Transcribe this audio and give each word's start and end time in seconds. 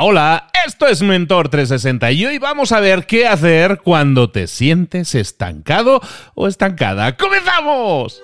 hola, 0.00 0.46
esto 0.64 0.86
es 0.86 1.02
Mentor 1.02 1.48
360 1.48 2.12
y 2.12 2.26
hoy 2.26 2.38
vamos 2.38 2.72
a 2.72 2.80
ver 2.80 3.04
qué 3.06 3.26
hacer 3.26 3.80
cuando 3.82 4.30
te 4.30 4.46
sientes 4.46 5.14
estancado 5.14 6.00
o 6.34 6.46
estancada. 6.46 7.16
¡Comenzamos! 7.16 8.22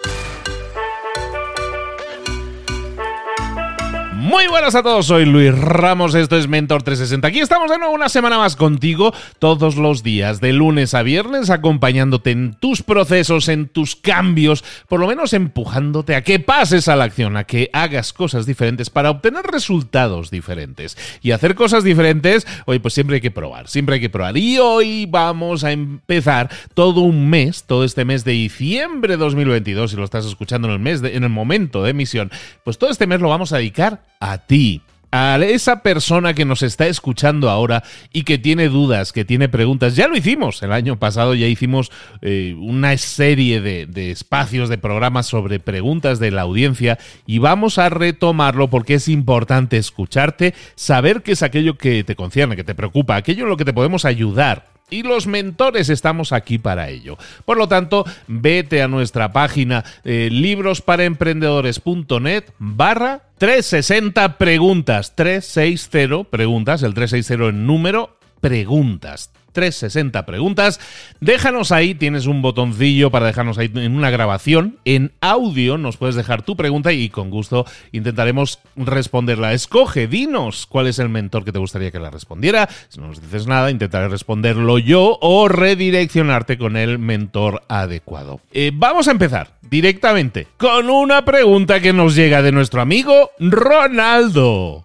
Muy 4.24 4.46
buenas 4.46 4.74
a 4.74 4.82
todos, 4.82 5.04
soy 5.04 5.26
Luis 5.26 5.54
Ramos, 5.54 6.14
esto 6.14 6.38
es 6.38 6.48
Mentor 6.48 6.82
360. 6.82 7.28
Aquí 7.28 7.40
estamos 7.40 7.70
de 7.70 7.76
nuevo 7.76 7.92
una 7.92 8.08
semana 8.08 8.38
más 8.38 8.56
contigo, 8.56 9.12
todos 9.38 9.76
los 9.76 10.02
días, 10.02 10.40
de 10.40 10.54
lunes 10.54 10.94
a 10.94 11.02
viernes, 11.02 11.50
acompañándote 11.50 12.30
en 12.30 12.54
tus 12.54 12.82
procesos, 12.82 13.50
en 13.50 13.68
tus 13.68 13.96
cambios, 13.96 14.64
por 14.88 14.98
lo 14.98 15.08
menos 15.08 15.34
empujándote 15.34 16.14
a 16.14 16.22
que 16.22 16.40
pases 16.40 16.88
a 16.88 16.96
la 16.96 17.04
acción, 17.04 17.36
a 17.36 17.44
que 17.44 17.68
hagas 17.74 18.14
cosas 18.14 18.46
diferentes 18.46 18.88
para 18.88 19.10
obtener 19.10 19.44
resultados 19.44 20.30
diferentes. 20.30 20.96
Y 21.20 21.32
hacer 21.32 21.54
cosas 21.54 21.84
diferentes, 21.84 22.46
hoy 22.64 22.78
pues 22.78 22.94
siempre 22.94 23.16
hay 23.16 23.20
que 23.20 23.30
probar, 23.30 23.68
siempre 23.68 23.96
hay 23.96 24.00
que 24.00 24.08
probar. 24.08 24.38
Y 24.38 24.56
hoy 24.56 25.04
vamos 25.04 25.64
a 25.64 25.72
empezar 25.72 26.48
todo 26.72 27.02
un 27.02 27.28
mes, 27.28 27.64
todo 27.64 27.84
este 27.84 28.06
mes 28.06 28.24
de 28.24 28.32
diciembre 28.32 29.18
de 29.18 29.18
2022, 29.18 29.90
si 29.90 29.98
lo 29.98 30.04
estás 30.04 30.24
escuchando 30.24 30.68
en 30.68 30.72
el 30.72 30.80
mes, 30.80 31.02
en 31.02 31.24
el 31.24 31.28
momento 31.28 31.82
de 31.82 31.90
emisión, 31.90 32.30
pues 32.64 32.78
todo 32.78 32.88
este 32.88 33.06
mes 33.06 33.20
lo 33.20 33.28
vamos 33.28 33.52
a 33.52 33.58
dedicar 33.58 34.14
a 34.24 34.38
ti 34.38 34.82
a 35.16 35.36
esa 35.36 35.80
persona 35.80 36.34
que 36.34 36.44
nos 36.44 36.64
está 36.64 36.88
escuchando 36.88 37.48
ahora 37.48 37.84
y 38.12 38.24
que 38.24 38.36
tiene 38.36 38.68
dudas, 38.68 39.12
que 39.12 39.24
tiene 39.24 39.48
preguntas. 39.48 39.94
Ya 39.94 40.08
lo 40.08 40.16
hicimos 40.16 40.60
el 40.64 40.72
año 40.72 40.98
pasado, 40.98 41.34
ya 41.34 41.46
hicimos 41.46 41.92
eh, 42.20 42.56
una 42.58 42.96
serie 42.98 43.60
de, 43.60 43.86
de, 43.86 44.10
espacios, 44.10 44.68
de 44.68 44.76
programas 44.76 45.26
sobre 45.26 45.60
preguntas 45.60 46.18
de 46.18 46.32
la 46.32 46.42
audiencia 46.42 46.98
y 47.26 47.38
vamos 47.38 47.78
a 47.78 47.90
retomarlo 47.90 48.70
porque 48.70 48.94
es 48.94 49.06
importante 49.06 49.76
escucharte, 49.76 50.52
saber 50.74 51.22
qué 51.22 51.30
es 51.30 51.44
aquello 51.44 51.78
que 51.78 52.02
te 52.02 52.16
concierne, 52.16 52.56
que 52.56 52.64
te 52.64 52.74
preocupa, 52.74 53.14
aquello 53.14 53.44
en 53.44 53.50
lo 53.50 53.56
que 53.56 53.64
te 53.64 53.72
podemos 53.72 54.04
ayudar 54.04 54.73
y 54.90 55.02
los 55.02 55.26
mentores 55.26 55.88
estamos 55.88 56.32
aquí 56.32 56.58
para 56.58 56.88
ello. 56.88 57.16
Por 57.44 57.56
lo 57.56 57.66
tanto, 57.68 58.04
vete 58.26 58.82
a 58.82 58.88
nuestra 58.88 59.32
página 59.32 59.84
eh, 60.04 60.28
librosparaemprendedores.net 60.30 62.44
barra 62.58 63.22
360 63.38 64.38
preguntas, 64.38 65.14
360 65.16 66.24
preguntas, 66.30 66.82
el 66.82 66.94
360 66.94 67.48
en 67.48 67.66
número, 67.66 68.16
preguntas. 68.40 69.30
360 69.54 70.26
preguntas. 70.26 70.80
Déjanos 71.20 71.72
ahí, 71.72 71.94
tienes 71.94 72.26
un 72.26 72.42
botoncillo 72.42 73.10
para 73.10 73.26
dejarnos 73.26 73.56
ahí 73.56 73.70
en 73.74 73.96
una 73.96 74.10
grabación. 74.10 74.78
En 74.84 75.12
audio 75.22 75.78
nos 75.78 75.96
puedes 75.96 76.16
dejar 76.16 76.42
tu 76.42 76.56
pregunta 76.56 76.92
y 76.92 77.08
con 77.08 77.30
gusto 77.30 77.64
intentaremos 77.92 78.58
responderla. 78.76 79.54
Escoge, 79.54 80.06
dinos 80.06 80.66
cuál 80.66 80.88
es 80.88 80.98
el 80.98 81.08
mentor 81.08 81.44
que 81.44 81.52
te 81.52 81.58
gustaría 81.58 81.90
que 81.90 81.98
la 81.98 82.10
respondiera. 82.10 82.68
Si 82.88 83.00
no 83.00 83.08
nos 83.08 83.22
dices 83.22 83.46
nada, 83.46 83.70
intentaré 83.70 84.08
responderlo 84.08 84.78
yo 84.78 85.18
o 85.22 85.48
redireccionarte 85.48 86.58
con 86.58 86.76
el 86.76 86.98
mentor 86.98 87.62
adecuado. 87.68 88.40
Eh, 88.52 88.72
vamos 88.74 89.08
a 89.08 89.12
empezar 89.12 89.54
directamente 89.62 90.48
con 90.58 90.90
una 90.90 91.24
pregunta 91.24 91.80
que 91.80 91.92
nos 91.92 92.14
llega 92.14 92.42
de 92.42 92.52
nuestro 92.52 92.80
amigo 92.80 93.30
Ronaldo. 93.38 94.84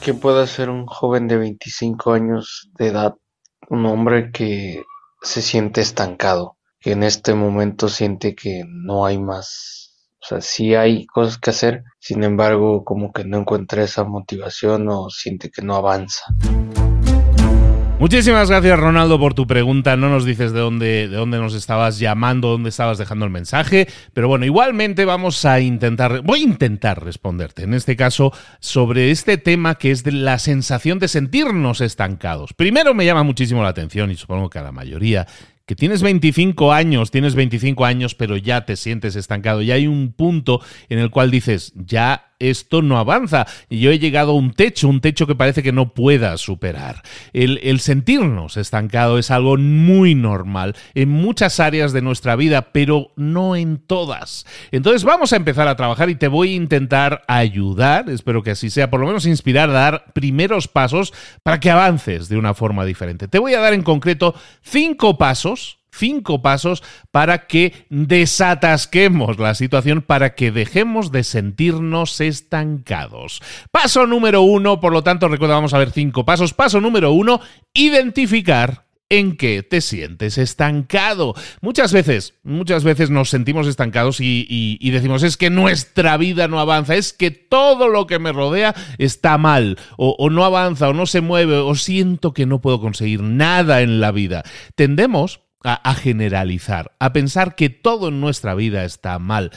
¿Qué 0.00 0.12
puede 0.12 0.42
hacer 0.42 0.68
un 0.68 0.84
joven 0.86 1.28
de 1.28 1.38
25 1.38 2.12
años 2.12 2.68
de 2.76 2.88
edad 2.88 3.14
un 3.68 3.86
hombre 3.86 4.30
que 4.32 4.84
se 5.22 5.42
siente 5.42 5.80
estancado, 5.80 6.56
que 6.80 6.92
en 6.92 7.02
este 7.02 7.34
momento 7.34 7.88
siente 7.88 8.34
que 8.34 8.62
no 8.66 9.06
hay 9.06 9.18
más. 9.18 10.08
O 10.22 10.26
sea, 10.26 10.40
sí 10.40 10.74
hay 10.74 11.06
cosas 11.06 11.38
que 11.38 11.50
hacer, 11.50 11.84
sin 11.98 12.24
embargo, 12.24 12.84
como 12.84 13.12
que 13.12 13.24
no 13.24 13.38
encuentra 13.38 13.82
esa 13.82 14.04
motivación 14.04 14.88
o 14.88 15.10
siente 15.10 15.50
que 15.50 15.62
no 15.62 15.76
avanza. 15.76 16.24
Muchísimas 18.04 18.50
gracias 18.50 18.78
Ronaldo 18.78 19.18
por 19.18 19.32
tu 19.32 19.46
pregunta. 19.46 19.96
No 19.96 20.10
nos 20.10 20.26
dices 20.26 20.52
de 20.52 20.60
dónde, 20.60 21.08
de 21.08 21.16
dónde 21.16 21.38
nos 21.38 21.54
estabas 21.54 21.98
llamando, 21.98 22.48
dónde 22.50 22.68
estabas 22.68 22.98
dejando 22.98 23.24
el 23.24 23.30
mensaje, 23.30 23.88
pero 24.12 24.28
bueno, 24.28 24.44
igualmente 24.44 25.06
vamos 25.06 25.42
a 25.46 25.60
intentar, 25.60 26.20
voy 26.20 26.40
a 26.40 26.42
intentar 26.42 27.02
responderte, 27.02 27.62
en 27.62 27.72
este 27.72 27.96
caso, 27.96 28.30
sobre 28.60 29.10
este 29.10 29.38
tema 29.38 29.76
que 29.76 29.90
es 29.90 30.04
de 30.04 30.12
la 30.12 30.38
sensación 30.38 30.98
de 30.98 31.08
sentirnos 31.08 31.80
estancados. 31.80 32.52
Primero 32.52 32.92
me 32.92 33.06
llama 33.06 33.22
muchísimo 33.22 33.62
la 33.62 33.70
atención 33.70 34.10
y 34.10 34.16
supongo 34.16 34.50
que 34.50 34.58
a 34.58 34.64
la 34.64 34.72
mayoría 34.72 35.26
que 35.64 35.74
tienes 35.74 36.02
25 36.02 36.74
años, 36.74 37.10
tienes 37.10 37.34
25 37.34 37.86
años, 37.86 38.14
pero 38.14 38.36
ya 38.36 38.66
te 38.66 38.76
sientes 38.76 39.16
estancado. 39.16 39.62
Ya 39.62 39.76
hay 39.76 39.86
un 39.86 40.12
punto 40.12 40.60
en 40.90 40.98
el 40.98 41.08
cual 41.08 41.30
dices, 41.30 41.72
ya 41.74 42.33
esto 42.38 42.82
no 42.82 42.98
avanza. 42.98 43.46
Y 43.68 43.80
yo 43.80 43.90
he 43.90 43.98
llegado 43.98 44.32
a 44.32 44.36
un 44.36 44.52
techo, 44.52 44.88
un 44.88 45.00
techo 45.00 45.26
que 45.26 45.34
parece 45.34 45.62
que 45.62 45.72
no 45.72 45.94
pueda 45.94 46.36
superar. 46.36 47.02
El, 47.32 47.60
el, 47.62 47.80
sentirnos 47.80 48.56
estancados 48.56 49.20
es 49.20 49.30
algo 49.30 49.56
muy 49.56 50.14
normal 50.14 50.76
en 50.94 51.10
muchas 51.10 51.60
áreas 51.60 51.92
de 51.92 52.02
nuestra 52.02 52.36
vida, 52.36 52.72
pero 52.72 53.12
no 53.16 53.56
en 53.56 53.78
todas. 53.78 54.46
Entonces 54.70 55.04
vamos 55.04 55.32
a 55.32 55.36
empezar 55.36 55.68
a 55.68 55.76
trabajar 55.76 56.10
y 56.10 56.16
te 56.16 56.28
voy 56.28 56.52
a 56.52 56.56
intentar 56.56 57.22
ayudar, 57.28 58.08
espero 58.10 58.42
que 58.42 58.52
así 58.52 58.70
sea, 58.70 58.90
por 58.90 59.00
lo 59.00 59.06
menos 59.06 59.26
inspirar, 59.26 59.70
a 59.70 59.72
dar 59.72 60.04
primeros 60.12 60.68
pasos 60.68 61.12
para 61.42 61.60
que 61.60 61.70
avances 61.70 62.28
de 62.28 62.36
una 62.36 62.54
forma 62.54 62.84
diferente. 62.84 63.28
Te 63.28 63.38
voy 63.38 63.54
a 63.54 63.60
dar 63.60 63.74
en 63.74 63.82
concreto 63.82 64.34
cinco 64.62 65.18
pasos 65.18 65.78
cinco 65.94 66.42
pasos 66.42 66.82
para 67.10 67.46
que 67.46 67.86
desatasquemos 67.88 69.38
la 69.38 69.54
situación, 69.54 70.02
para 70.02 70.34
que 70.34 70.50
dejemos 70.50 71.12
de 71.12 71.24
sentirnos 71.24 72.20
estancados. 72.20 73.42
Paso 73.70 74.06
número 74.06 74.42
uno, 74.42 74.80
por 74.80 74.92
lo 74.92 75.02
tanto, 75.02 75.28
recuerda, 75.28 75.54
vamos 75.54 75.74
a 75.74 75.78
ver 75.78 75.90
cinco 75.90 76.24
pasos. 76.24 76.54
Paso 76.54 76.80
número 76.80 77.12
uno, 77.12 77.40
identificar 77.72 78.84
en 79.08 79.36
qué 79.36 79.62
te 79.62 79.80
sientes 79.80 80.38
estancado. 80.38 81.34
Muchas 81.60 81.92
veces, 81.92 82.34
muchas 82.42 82.84
veces 82.84 83.10
nos 83.10 83.30
sentimos 83.30 83.66
estancados 83.66 84.18
y, 84.20 84.90
decimos, 84.90 85.22
es 85.22 85.36
que 85.36 85.50
nuestra 85.50 86.16
vida 86.16 86.48
no 86.48 86.58
avanza, 86.58 86.96
es 86.96 87.12
que 87.12 87.30
todo 87.30 87.88
lo 87.88 88.06
que 88.06 88.18
me 88.18 88.32
rodea 88.32 88.74
está 88.98 89.38
mal, 89.38 89.78
o, 89.96 90.16
o 90.18 90.30
no 90.30 90.44
avanza, 90.44 90.88
o 90.88 90.94
no 90.94 91.06
se 91.06 91.20
mueve, 91.20 91.56
o 91.56 91.74
siento 91.74 92.32
que 92.32 92.46
no 92.46 92.60
puedo 92.60 92.80
conseguir 92.80 93.22
nada 93.22 93.82
en 93.82 94.00
la 94.00 94.10
vida. 94.10 94.42
Tendemos 94.74 95.43
a, 95.64 95.94
generalizar, 95.94 96.92
a 96.98 97.12
pensar 97.12 97.56
que 97.56 97.70
todo 97.70 98.08
en 98.08 98.20
nuestra 98.20 98.54
vida 98.54 98.84
está 98.84 99.18
mal. 99.18 99.50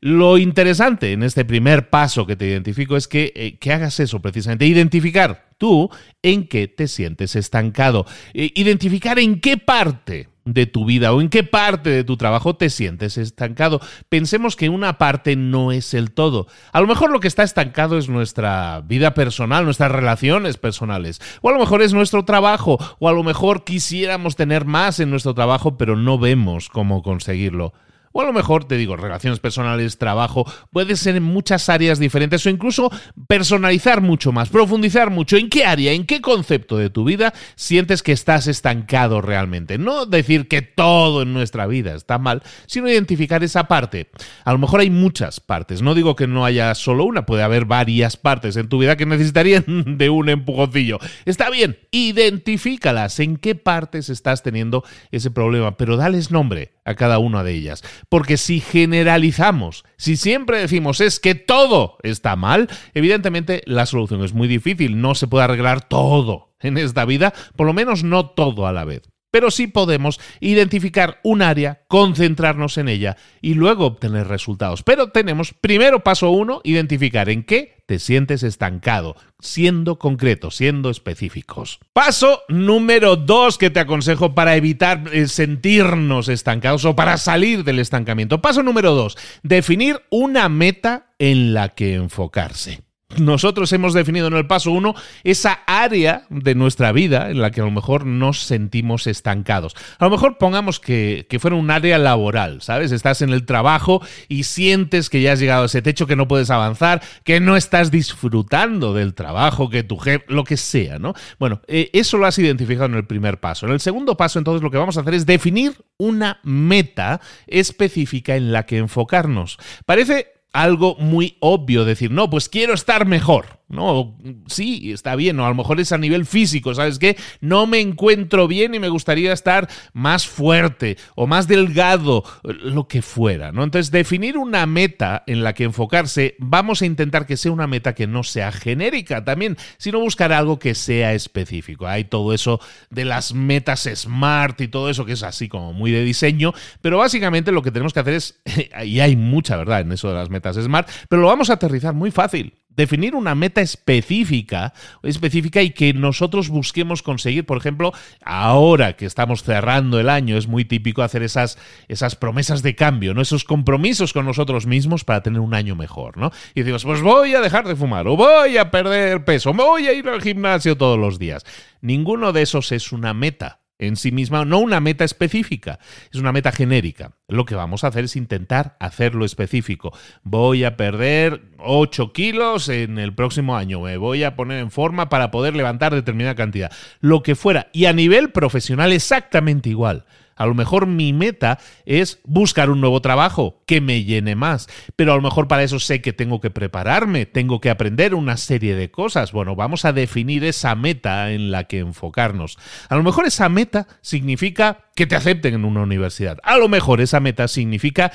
Lo 0.00 0.36
interesante 0.36 1.12
en 1.12 1.22
este 1.22 1.46
primer 1.46 1.88
paso 1.88 2.26
que 2.26 2.36
te 2.36 2.46
identifico 2.46 2.96
es 2.96 3.08
que, 3.08 3.32
eh, 3.34 3.58
que 3.58 3.72
hagas 3.72 3.98
eso 3.98 4.20
precisamente, 4.20 4.66
identificar 4.66 5.48
tú 5.56 5.90
en 6.22 6.46
qué 6.48 6.68
te 6.68 6.86
sientes 6.86 7.34
estancado, 7.34 8.04
eh, 8.34 8.50
identificar 8.54 9.18
en 9.18 9.40
qué 9.40 9.56
parte 9.56 10.28
de 10.44 10.66
tu 10.66 10.84
vida 10.84 11.12
o 11.12 11.20
en 11.20 11.28
qué 11.28 11.42
parte 11.42 11.90
de 11.90 12.04
tu 12.04 12.16
trabajo 12.16 12.56
te 12.56 12.70
sientes 12.70 13.16
estancado. 13.16 13.80
Pensemos 14.08 14.56
que 14.56 14.68
una 14.68 14.98
parte 14.98 15.36
no 15.36 15.72
es 15.72 15.94
el 15.94 16.12
todo. 16.12 16.46
A 16.72 16.80
lo 16.80 16.86
mejor 16.86 17.10
lo 17.10 17.20
que 17.20 17.28
está 17.28 17.42
estancado 17.42 17.98
es 17.98 18.08
nuestra 18.08 18.82
vida 18.82 19.14
personal, 19.14 19.64
nuestras 19.64 19.90
relaciones 19.90 20.56
personales. 20.56 21.20
O 21.40 21.48
a 21.48 21.52
lo 21.52 21.58
mejor 21.58 21.82
es 21.82 21.92
nuestro 21.92 22.24
trabajo. 22.24 22.78
O 22.98 23.08
a 23.08 23.12
lo 23.12 23.22
mejor 23.22 23.64
quisiéramos 23.64 24.36
tener 24.36 24.64
más 24.64 25.00
en 25.00 25.10
nuestro 25.10 25.34
trabajo, 25.34 25.78
pero 25.78 25.96
no 25.96 26.18
vemos 26.18 26.68
cómo 26.68 27.02
conseguirlo. 27.02 27.72
O 28.16 28.20
a 28.20 28.24
lo 28.24 28.32
mejor, 28.32 28.64
te 28.64 28.76
digo, 28.76 28.96
relaciones 28.96 29.40
personales, 29.40 29.98
trabajo, 29.98 30.44
puede 30.70 30.94
ser 30.94 31.16
en 31.16 31.24
muchas 31.24 31.68
áreas 31.68 31.98
diferentes 31.98 32.46
o 32.46 32.48
incluso 32.48 32.88
personalizar 33.26 34.02
mucho 34.02 34.30
más, 34.30 34.50
profundizar 34.50 35.10
mucho 35.10 35.36
en 35.36 35.48
qué 35.48 35.64
área, 35.64 35.90
en 35.90 36.06
qué 36.06 36.20
concepto 36.20 36.76
de 36.76 36.90
tu 36.90 37.02
vida 37.02 37.34
sientes 37.56 38.04
que 38.04 38.12
estás 38.12 38.46
estancado 38.46 39.20
realmente. 39.20 39.78
No 39.78 40.06
decir 40.06 40.46
que 40.46 40.62
todo 40.62 41.22
en 41.22 41.32
nuestra 41.32 41.66
vida 41.66 41.96
está 41.96 42.18
mal, 42.18 42.44
sino 42.66 42.88
identificar 42.88 43.42
esa 43.42 43.64
parte. 43.64 44.12
A 44.44 44.52
lo 44.52 44.60
mejor 44.60 44.78
hay 44.78 44.90
muchas 44.90 45.40
partes, 45.40 45.82
no 45.82 45.96
digo 45.96 46.14
que 46.14 46.28
no 46.28 46.44
haya 46.44 46.72
solo 46.76 47.06
una, 47.06 47.26
puede 47.26 47.42
haber 47.42 47.64
varias 47.64 48.16
partes 48.16 48.56
en 48.56 48.68
tu 48.68 48.78
vida 48.78 48.96
que 48.96 49.06
necesitarían 49.06 49.64
de 49.98 50.08
un 50.08 50.28
empujoncillo. 50.28 51.00
Está 51.24 51.50
bien, 51.50 51.80
identifícalas, 51.90 53.18
en 53.18 53.38
qué 53.38 53.56
partes 53.56 54.08
estás 54.08 54.44
teniendo 54.44 54.84
ese 55.10 55.32
problema, 55.32 55.76
pero 55.76 55.96
dales 55.96 56.30
nombre 56.30 56.73
a 56.84 56.94
cada 56.94 57.18
una 57.18 57.42
de 57.42 57.52
ellas. 57.52 57.82
Porque 58.08 58.36
si 58.36 58.60
generalizamos, 58.60 59.84
si 59.96 60.16
siempre 60.16 60.58
decimos 60.58 61.00
es 61.00 61.20
que 61.20 61.34
todo 61.34 61.98
está 62.02 62.36
mal, 62.36 62.68
evidentemente 62.94 63.62
la 63.66 63.86
solución 63.86 64.22
es 64.22 64.34
muy 64.34 64.48
difícil, 64.48 65.00
no 65.00 65.14
se 65.14 65.26
puede 65.26 65.44
arreglar 65.44 65.86
todo 65.86 66.54
en 66.60 66.78
esta 66.78 67.04
vida, 67.04 67.34
por 67.56 67.66
lo 67.66 67.72
menos 67.72 68.04
no 68.04 68.30
todo 68.30 68.66
a 68.66 68.72
la 68.72 68.84
vez. 68.84 69.13
Pero 69.34 69.50
sí 69.50 69.66
podemos 69.66 70.20
identificar 70.38 71.18
un 71.24 71.42
área, 71.42 71.80
concentrarnos 71.88 72.78
en 72.78 72.88
ella 72.88 73.16
y 73.42 73.54
luego 73.54 73.84
obtener 73.84 74.28
resultados. 74.28 74.84
Pero 74.84 75.08
tenemos, 75.08 75.52
primero 75.60 76.04
paso 76.04 76.30
uno, 76.30 76.60
identificar 76.62 77.28
en 77.28 77.42
qué 77.42 77.74
te 77.84 77.98
sientes 77.98 78.44
estancado, 78.44 79.16
siendo 79.40 79.98
concretos, 79.98 80.54
siendo 80.54 80.88
específicos. 80.88 81.80
Paso 81.92 82.42
número 82.46 83.16
dos 83.16 83.58
que 83.58 83.70
te 83.70 83.80
aconsejo 83.80 84.36
para 84.36 84.54
evitar 84.54 85.02
eh, 85.12 85.26
sentirnos 85.26 86.28
estancados 86.28 86.84
o 86.84 86.94
para 86.94 87.16
salir 87.16 87.64
del 87.64 87.80
estancamiento. 87.80 88.40
Paso 88.40 88.62
número 88.62 88.94
dos, 88.94 89.18
definir 89.42 90.00
una 90.10 90.48
meta 90.48 91.08
en 91.18 91.54
la 91.54 91.70
que 91.70 91.94
enfocarse. 91.94 92.83
Nosotros 93.18 93.72
hemos 93.72 93.94
definido 93.94 94.26
en 94.26 94.34
el 94.34 94.46
paso 94.46 94.70
1 94.70 94.94
esa 95.24 95.60
área 95.66 96.24
de 96.30 96.54
nuestra 96.54 96.92
vida 96.92 97.30
en 97.30 97.40
la 97.40 97.50
que 97.50 97.60
a 97.60 97.64
lo 97.64 97.70
mejor 97.70 98.06
nos 98.06 98.40
sentimos 98.40 99.06
estancados. 99.06 99.74
A 99.98 100.04
lo 100.04 100.10
mejor 100.10 100.38
pongamos 100.38 100.80
que, 100.80 101.26
que 101.28 101.38
fuera 101.38 101.56
un 101.56 101.70
área 101.70 101.98
laboral, 101.98 102.62
¿sabes? 102.62 102.92
Estás 102.92 103.22
en 103.22 103.30
el 103.30 103.46
trabajo 103.46 104.02
y 104.28 104.44
sientes 104.44 105.10
que 105.10 105.22
ya 105.22 105.32
has 105.32 105.40
llegado 105.40 105.64
a 105.64 105.66
ese 105.66 105.82
techo, 105.82 106.06
que 106.06 106.16
no 106.16 106.28
puedes 106.28 106.50
avanzar, 106.50 107.02
que 107.24 107.40
no 107.40 107.56
estás 107.56 107.90
disfrutando 107.90 108.94
del 108.94 109.14
trabajo, 109.14 109.70
que 109.70 109.82
tu 109.82 109.96
jefe, 109.98 110.24
lo 110.28 110.44
que 110.44 110.56
sea, 110.56 110.98
¿no? 110.98 111.14
Bueno, 111.38 111.60
eh, 111.66 111.90
eso 111.92 112.18
lo 112.18 112.26
has 112.26 112.38
identificado 112.38 112.86
en 112.86 112.94
el 112.94 113.06
primer 113.06 113.40
paso. 113.40 113.66
En 113.66 113.72
el 113.72 113.80
segundo 113.80 114.16
paso, 114.16 114.38
entonces, 114.38 114.62
lo 114.62 114.70
que 114.70 114.78
vamos 114.78 114.96
a 114.96 115.00
hacer 115.00 115.14
es 115.14 115.26
definir 115.26 115.74
una 115.96 116.40
meta 116.42 117.20
específica 117.46 118.36
en 118.36 118.52
la 118.52 118.66
que 118.66 118.78
enfocarnos. 118.78 119.58
Parece 119.86 120.33
algo 120.54 120.96
muy 120.98 121.36
obvio 121.40 121.84
decir, 121.84 122.10
no, 122.10 122.30
pues 122.30 122.48
quiero 122.48 122.72
estar 122.72 123.04
mejor. 123.04 123.60
No, 123.74 124.16
sí, 124.46 124.92
está 124.92 125.16
bien, 125.16 125.38
o 125.40 125.44
a 125.44 125.48
lo 125.48 125.54
mejor 125.54 125.80
es 125.80 125.92
a 125.92 125.98
nivel 125.98 126.26
físico, 126.26 126.74
¿sabes 126.74 126.98
qué? 126.98 127.16
No 127.40 127.66
me 127.66 127.80
encuentro 127.80 128.46
bien 128.46 128.74
y 128.74 128.78
me 128.78 128.88
gustaría 128.88 129.32
estar 129.32 129.68
más 129.92 130.26
fuerte 130.26 130.96
o 131.16 131.26
más 131.26 131.48
delgado, 131.48 132.24
lo 132.42 132.86
que 132.86 133.02
fuera, 133.02 133.52
¿no? 133.52 133.64
Entonces, 133.64 133.90
definir 133.90 134.38
una 134.38 134.64
meta 134.66 135.24
en 135.26 135.42
la 135.42 135.54
que 135.54 135.64
enfocarse, 135.64 136.36
vamos 136.38 136.82
a 136.82 136.86
intentar 136.86 137.26
que 137.26 137.36
sea 137.36 137.52
una 137.52 137.66
meta 137.66 137.94
que 137.94 138.06
no 138.06 138.22
sea 138.22 138.52
genérica 138.52 139.24
también, 139.24 139.56
sino 139.76 139.98
buscar 139.98 140.32
algo 140.32 140.58
que 140.58 140.74
sea 140.74 141.12
específico. 141.12 141.86
Hay 141.86 142.04
todo 142.04 142.32
eso 142.32 142.60
de 142.90 143.04
las 143.04 143.34
metas 143.34 143.88
SMART 143.92 144.60
y 144.60 144.68
todo 144.68 144.88
eso 144.88 145.04
que 145.04 145.12
es 145.12 145.22
así 145.22 145.48
como 145.48 145.72
muy 145.72 145.90
de 145.90 146.04
diseño, 146.04 146.52
pero 146.80 146.98
básicamente 146.98 147.52
lo 147.52 147.62
que 147.62 147.72
tenemos 147.72 147.92
que 147.92 148.00
hacer 148.00 148.14
es, 148.14 148.40
y 148.84 149.00
hay 149.00 149.16
mucha 149.16 149.56
verdad 149.56 149.80
en 149.80 149.92
eso 149.92 150.08
de 150.08 150.14
las 150.14 150.30
metas 150.30 150.56
SMART, 150.56 150.88
pero 151.08 151.22
lo 151.22 151.28
vamos 151.28 151.50
a 151.50 151.54
aterrizar 151.54 151.92
muy 151.94 152.12
fácil 152.12 152.54
definir 152.76 153.14
una 153.14 153.34
meta 153.34 153.60
específica, 153.60 154.72
específica 155.02 155.62
y 155.62 155.70
que 155.70 155.92
nosotros 155.94 156.48
busquemos 156.48 157.02
conseguir. 157.02 157.46
Por 157.46 157.56
ejemplo, 157.56 157.92
ahora 158.24 158.94
que 158.94 159.06
estamos 159.06 159.42
cerrando 159.42 160.00
el 160.00 160.08
año, 160.08 160.36
es 160.36 160.46
muy 160.46 160.64
típico 160.64 161.02
hacer 161.02 161.22
esas, 161.22 161.58
esas 161.88 162.16
promesas 162.16 162.62
de 162.62 162.74
cambio, 162.74 163.14
¿no? 163.14 163.22
Esos 163.22 163.44
compromisos 163.44 164.12
con 164.12 164.26
nosotros 164.26 164.66
mismos 164.66 165.04
para 165.04 165.22
tener 165.22 165.40
un 165.40 165.54
año 165.54 165.76
mejor, 165.76 166.16
¿no? 166.16 166.30
Y 166.54 166.60
decimos, 166.60 166.84
pues 166.84 167.02
voy 167.02 167.34
a 167.34 167.40
dejar 167.40 167.66
de 167.66 167.76
fumar, 167.76 168.06
o 168.08 168.16
voy 168.16 168.56
a 168.56 168.70
perder 168.70 169.24
peso, 169.24 169.50
o 169.50 169.54
voy 169.54 169.86
a 169.86 169.92
ir 169.92 170.08
al 170.08 170.22
gimnasio 170.22 170.76
todos 170.76 170.98
los 170.98 171.18
días. 171.18 171.44
Ninguno 171.80 172.32
de 172.32 172.42
esos 172.42 172.72
es 172.72 172.92
una 172.92 173.14
meta 173.14 173.63
en 173.78 173.96
sí 173.96 174.12
misma, 174.12 174.44
no 174.44 174.58
una 174.58 174.80
meta 174.80 175.04
específica, 175.04 175.78
es 176.12 176.20
una 176.20 176.32
meta 176.32 176.52
genérica. 176.52 177.12
Lo 177.28 177.44
que 177.44 177.54
vamos 177.54 177.84
a 177.84 177.88
hacer 177.88 178.04
es 178.04 178.16
intentar 178.16 178.76
hacerlo 178.80 179.24
específico. 179.24 179.92
Voy 180.22 180.64
a 180.64 180.76
perder 180.76 181.42
8 181.58 182.12
kilos 182.12 182.68
en 182.68 182.98
el 182.98 183.14
próximo 183.14 183.56
año, 183.56 183.80
me 183.80 183.96
voy 183.96 184.24
a 184.24 184.36
poner 184.36 184.58
en 184.58 184.70
forma 184.70 185.08
para 185.08 185.30
poder 185.30 185.56
levantar 185.56 185.94
determinada 185.94 186.34
cantidad, 186.34 186.72
lo 187.00 187.22
que 187.22 187.34
fuera. 187.34 187.68
Y 187.72 187.86
a 187.86 187.92
nivel 187.92 188.30
profesional 188.30 188.92
exactamente 188.92 189.70
igual. 189.70 190.04
A 190.36 190.46
lo 190.46 190.54
mejor 190.54 190.86
mi 190.86 191.12
meta 191.12 191.58
es 191.86 192.20
buscar 192.24 192.70
un 192.70 192.80
nuevo 192.80 193.00
trabajo 193.00 193.62
que 193.66 193.80
me 193.80 194.04
llene 194.04 194.34
más, 194.34 194.68
pero 194.96 195.12
a 195.12 195.16
lo 195.16 195.22
mejor 195.22 195.48
para 195.48 195.62
eso 195.62 195.78
sé 195.78 196.00
que 196.00 196.12
tengo 196.12 196.40
que 196.40 196.50
prepararme, 196.50 197.26
tengo 197.26 197.60
que 197.60 197.70
aprender 197.70 198.14
una 198.14 198.36
serie 198.36 198.74
de 198.74 198.90
cosas. 198.90 199.32
Bueno, 199.32 199.56
vamos 199.56 199.84
a 199.84 199.92
definir 199.92 200.44
esa 200.44 200.74
meta 200.74 201.32
en 201.32 201.50
la 201.50 201.64
que 201.64 201.78
enfocarnos. 201.78 202.58
A 202.88 202.96
lo 202.96 203.02
mejor 203.02 203.26
esa 203.26 203.48
meta 203.48 203.86
significa 204.00 204.84
que 204.94 205.06
te 205.06 205.16
acepten 205.16 205.54
en 205.54 205.64
una 205.64 205.82
universidad. 205.82 206.38
A 206.42 206.56
lo 206.56 206.68
mejor 206.68 207.00
esa 207.00 207.20
meta 207.20 207.48
significa 207.48 208.12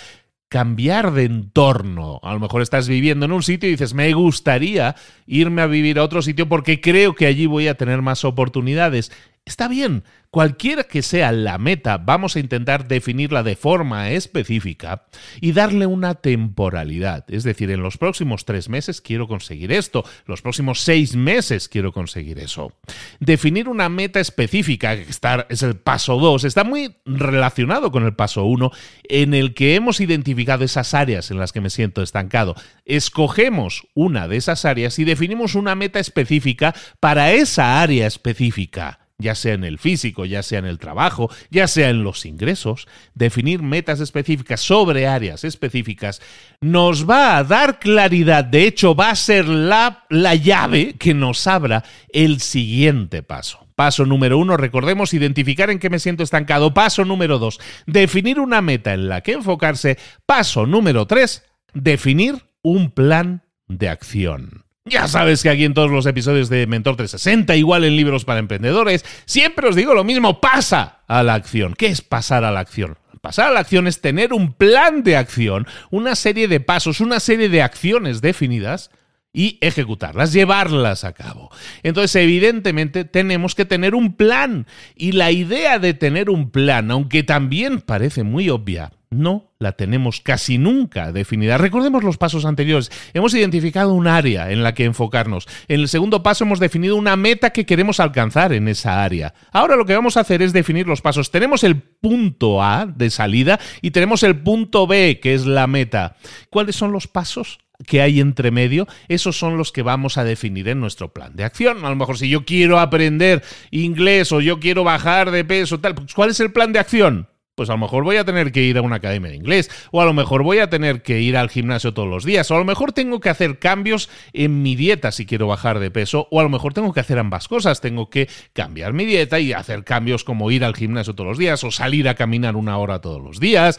cambiar 0.50 1.12
de 1.14 1.26
entorno. 1.26 2.20
A 2.24 2.34
lo 2.34 2.40
mejor 2.40 2.62
estás 2.62 2.88
viviendo 2.88 3.26
en 3.26 3.32
un 3.32 3.44
sitio 3.44 3.70
y 3.70 3.74
dices, 3.74 3.94
me 3.94 4.12
gustaría 4.14 4.96
irme 5.28 5.62
a 5.62 5.68
vivir 5.68 6.00
a 6.00 6.04
otro 6.04 6.24
sitio 6.24 6.50
porque 6.50 6.82
creo 6.82 7.14
que 7.14 7.28
allí 7.28 7.46
voy 7.46 7.68
a 7.68 7.78
tener 7.78 8.02
más 8.02 8.26
oportunidades. 8.26 9.12
Está 9.46 9.68
bien, 9.68 10.04
cualquiera 10.30 10.84
que 10.84 11.02
sea 11.02 11.32
la 11.32 11.58
meta, 11.58 11.98
vamos 11.98 12.36
a 12.36 12.40
intentar 12.40 12.88
definirla 12.88 13.42
de 13.42 13.56
forma 13.56 14.12
específica 14.12 15.06
y 15.42 15.54
darle 15.54 15.88
una 15.88 16.14
temporalidad. 16.14 17.26
Es 17.30 17.44
decir, 17.44 17.72
en 17.72 17.82
los 17.82 17.98
próximos 17.98 18.46
tres 18.46 18.70
meses 18.70 19.02
quiero 19.02 19.28
conseguir 19.28 19.72
esto, 19.72 20.06
los 20.26 20.44
próximos 20.44 20.82
seis 20.82 21.16
meses 21.16 21.68
quiero 21.68 21.92
conseguir 21.92 22.38
eso. 22.38 22.74
Definir 23.20 23.68
una 23.68 23.90
meta 23.90 24.20
específica, 24.20 24.96
que 24.96 25.08
es 25.50 25.64
el 25.64 25.78
paso 25.78 26.20
dos, 26.20 26.44
está 26.44 26.64
muy 26.64 26.98
relacionado 27.06 27.92
con 27.92 28.06
el 28.06 28.16
paso 28.16 28.46
uno, 28.46 28.72
en 29.04 29.34
el 29.34 29.56
que 29.56 29.74
hemos 29.74 30.00
identificado 30.00 30.64
esas 30.64 30.94
áreas 30.94 31.32
en 31.32 31.40
las 31.40 31.52
que 31.52 31.62
me 31.62 31.72
siento 31.72 32.04
estancado. 32.04 32.56
Escogemos 32.86 33.88
una 33.96 34.28
de 34.28 34.38
esas 34.38 34.64
áreas 34.66 35.00
y 35.00 35.06
definimos 35.06 35.56
una 35.56 35.74
meta 35.74 36.00
específica 36.00 36.76
para 37.00 37.32
esa 37.32 37.82
área 37.82 38.06
específica 38.06 38.99
ya 39.20 39.36
sea 39.36 39.54
en 39.54 39.66
el 39.66 39.78
físico, 39.78 40.26
ya 40.26 40.42
sea 40.42 40.60
en 40.60 40.66
el 40.66 40.80
trabajo, 40.80 41.30
ya 41.52 41.68
sea 41.68 41.90
en 41.90 42.04
los 42.04 42.26
ingresos, 42.26 42.88
definir 43.14 43.62
metas 43.62 44.00
específicas 44.00 44.62
sobre 44.62 45.08
áreas 45.08 45.44
específicas 45.44 46.22
nos 46.62 47.08
va 47.08 47.38
a 47.38 47.44
dar 47.44 47.80
claridad, 47.80 48.46
de 48.46 48.66
hecho 48.66 48.96
va 48.96 49.12
a 49.12 49.16
ser 49.16 49.48
la, 49.48 50.06
la 50.10 50.36
llave 50.36 50.94
que 50.94 51.14
nos 51.14 51.46
abra 51.48 51.84
el 52.12 52.40
siguiente 52.40 53.22
paso. 53.22 53.68
Paso 53.76 54.06
número 54.06 54.38
uno, 54.38 54.58
recordemos 54.58 55.14
identificar 55.14 55.70
en 55.70 55.80
qué 55.80 55.90
me 55.90 56.00
siento 56.00 56.24
estancado. 56.24 56.74
Paso 56.74 57.06
número 57.06 57.40
dos, 57.40 57.62
definir 57.86 58.40
una 58.40 58.62
meta 58.62 58.94
en 58.94 59.08
la 59.08 59.22
que 59.22 59.32
enfocarse. 59.32 59.98
Paso 60.26 60.66
número 60.66 61.08
tres, 61.08 61.46
definir 61.74 62.44
un 62.62 62.92
plan 62.92 63.44
de 63.70 63.88
acción. 63.88 64.66
Ya 64.90 65.08
sabes 65.08 65.44
que 65.44 65.50
aquí 65.50 65.66
en 65.66 65.76
todos 65.76 65.92
los 65.92 66.06
episodios 66.08 66.50
de 66.50 66.66
Mentor 66.66 66.96
360, 66.96 67.56
igual 67.56 67.86
en 67.86 67.96
libros 67.96 68.26
para 68.26 68.40
emprendedores, 68.40 69.06
siempre 69.26 69.68
os 69.68 69.76
digo 69.76 69.94
lo 69.94 70.04
mismo, 70.04 70.42
pasa 70.42 71.02
a 71.08 71.22
la 71.22 71.36
acción. 71.36 71.76
¿Qué 71.78 71.88
es 71.88 72.02
pasar 72.02 72.44
a 72.44 72.52
la 72.52 72.60
acción? 72.60 72.98
Pasar 73.22 73.50
a 73.50 73.52
la 73.52 73.60
acción 73.60 73.86
es 73.86 74.02
tener 74.02 74.34
un 74.34 74.54
plan 74.54 75.04
de 75.04 75.16
acción, 75.16 75.68
una 75.92 76.16
serie 76.16 76.48
de 76.48 76.60
pasos, 76.60 77.02
una 77.02 77.20
serie 77.20 77.50
de 77.50 77.62
acciones 77.62 78.22
definidas 78.22 78.90
y 79.32 79.60
ejecutarlas, 79.62 80.34
llevarlas 80.34 81.04
a 81.04 81.14
cabo. 81.14 81.52
Entonces, 81.84 82.16
evidentemente, 82.16 83.06
tenemos 83.06 83.54
que 83.54 83.66
tener 83.66 83.94
un 83.94 84.16
plan. 84.16 84.66
Y 84.96 85.12
la 85.12 85.32
idea 85.32 85.78
de 85.78 85.94
tener 85.94 86.30
un 86.30 86.50
plan, 86.50 86.90
aunque 86.90 87.24
también 87.24 87.82
parece 87.82 88.24
muy 88.24 88.50
obvia, 88.50 88.92
no 89.12 89.52
la 89.58 89.72
tenemos 89.74 90.22
casi 90.22 90.58
nunca 90.58 91.12
definida. 91.12 91.58
Recordemos 91.58 92.04
los 92.04 92.18
pasos 92.18 92.46
anteriores. 92.46 92.92
Hemos 93.14 93.34
identificado 93.34 93.94
un 93.94 94.08
área 94.08 94.52
en 94.52 94.64
la 94.64 94.74
que 94.74 94.86
enfocarnos. 94.86 95.48
En 95.68 95.80
el 95.80 95.88
segundo 95.88 96.22
paso 96.22 96.44
hemos 96.44 96.60
definido 96.60 96.96
una 96.96 97.16
meta 97.16 97.50
que 97.50 97.66
queremos 97.66 98.00
alcanzar 98.00 98.54
en 98.54 98.68
esa 98.68 99.04
área. 99.04 99.34
Ahora 99.52 99.76
lo 99.76 99.86
que 99.86 99.96
vamos 99.96 100.18
a 100.18 100.22
hacer 100.22 100.42
es 100.42 100.54
definir 100.54 100.88
los 100.88 101.02
pasos. 101.02 101.32
Tenemos 101.32 101.64
el 101.64 101.82
punto 101.82 102.62
A 102.62 102.86
de 102.86 103.10
salida 103.10 103.60
y 103.82 103.92
tenemos 103.92 104.24
el 104.24 104.38
punto 104.38 104.86
B, 104.86 105.20
que 105.22 105.34
es 105.34 105.46
la 105.46 105.68
meta. 105.68 106.16
¿Cuáles 106.50 106.76
son 106.76 106.92
los 106.92 107.08
pasos? 107.08 107.60
que 107.88 108.02
hay 108.02 108.20
entre 108.20 108.52
medio, 108.52 108.90
esos 109.08 109.40
son 109.40 109.58
los 109.58 109.72
que 109.72 109.84
vamos 109.84 110.18
a 110.18 110.26
definir 110.26 110.68
en 110.68 110.82
nuestro 110.82 111.14
plan 111.14 111.38
de 111.38 111.46
acción. 111.46 111.86
A 111.86 111.90
lo 111.90 111.96
mejor 111.96 112.18
si 112.18 112.28
yo 112.28 112.44
quiero 112.44 112.78
aprender 112.78 113.42
inglés 113.72 114.34
o 114.34 114.42
yo 114.42 114.60
quiero 114.60 114.84
bajar 114.84 115.32
de 115.32 115.46
peso, 115.46 115.80
tal, 115.80 115.96
pues, 115.96 116.14
¿cuál 116.14 116.32
es 116.32 116.42
el 116.42 116.52
plan 116.52 116.74
de 116.74 116.80
acción? 116.80 117.29
Pues 117.60 117.70
a 117.70 117.74
lo 117.74 117.80
mejor 117.80 118.06
voy 118.06 118.16
a 118.16 118.24
tener 118.24 118.54
que 118.54 118.64
ir 118.64 118.78
a 118.78 118.82
una 118.82 118.96
academia 118.96 119.32
de 119.32 119.36
inglés, 119.36 119.70
o 119.92 120.02
a 120.02 120.06
lo 120.06 120.14
mejor 120.14 120.44
voy 120.44 120.60
a 120.60 120.70
tener 120.70 121.02
que 121.02 121.20
ir 121.20 121.36
al 121.36 121.50
gimnasio 121.50 121.94
todos 121.94 122.08
los 122.08 122.24
días, 122.24 122.50
o 122.52 122.56
a 122.56 122.58
lo 122.58 122.64
mejor 122.64 122.94
tengo 122.94 123.20
que 123.20 123.28
hacer 123.28 123.60
cambios 123.60 124.10
en 124.32 124.62
mi 124.62 124.78
dieta 124.78 125.12
si 125.12 125.26
quiero 125.26 125.48
bajar 125.48 125.80
de 125.80 125.92
peso, 125.92 126.30
o 126.32 126.40
a 126.40 126.44
lo 126.44 126.48
mejor 126.48 126.74
tengo 126.74 126.94
que 126.94 127.02
hacer 127.02 127.20
ambas 127.20 127.50
cosas, 127.50 127.82
tengo 127.82 128.10
que 128.10 128.30
cambiar 128.54 128.94
mi 128.94 129.04
dieta 129.04 129.42
y 129.42 129.52
hacer 129.52 129.84
cambios 129.84 130.24
como 130.24 130.52
ir 130.52 130.64
al 130.64 130.74
gimnasio 130.74 131.16
todos 131.16 131.28
los 131.28 131.38
días, 131.38 131.62
o 131.66 131.72
salir 131.72 132.08
a 132.08 132.16
caminar 132.16 132.56
una 132.56 132.78
hora 132.78 133.02
todos 133.02 133.22
los 133.22 133.42
días. 133.42 133.78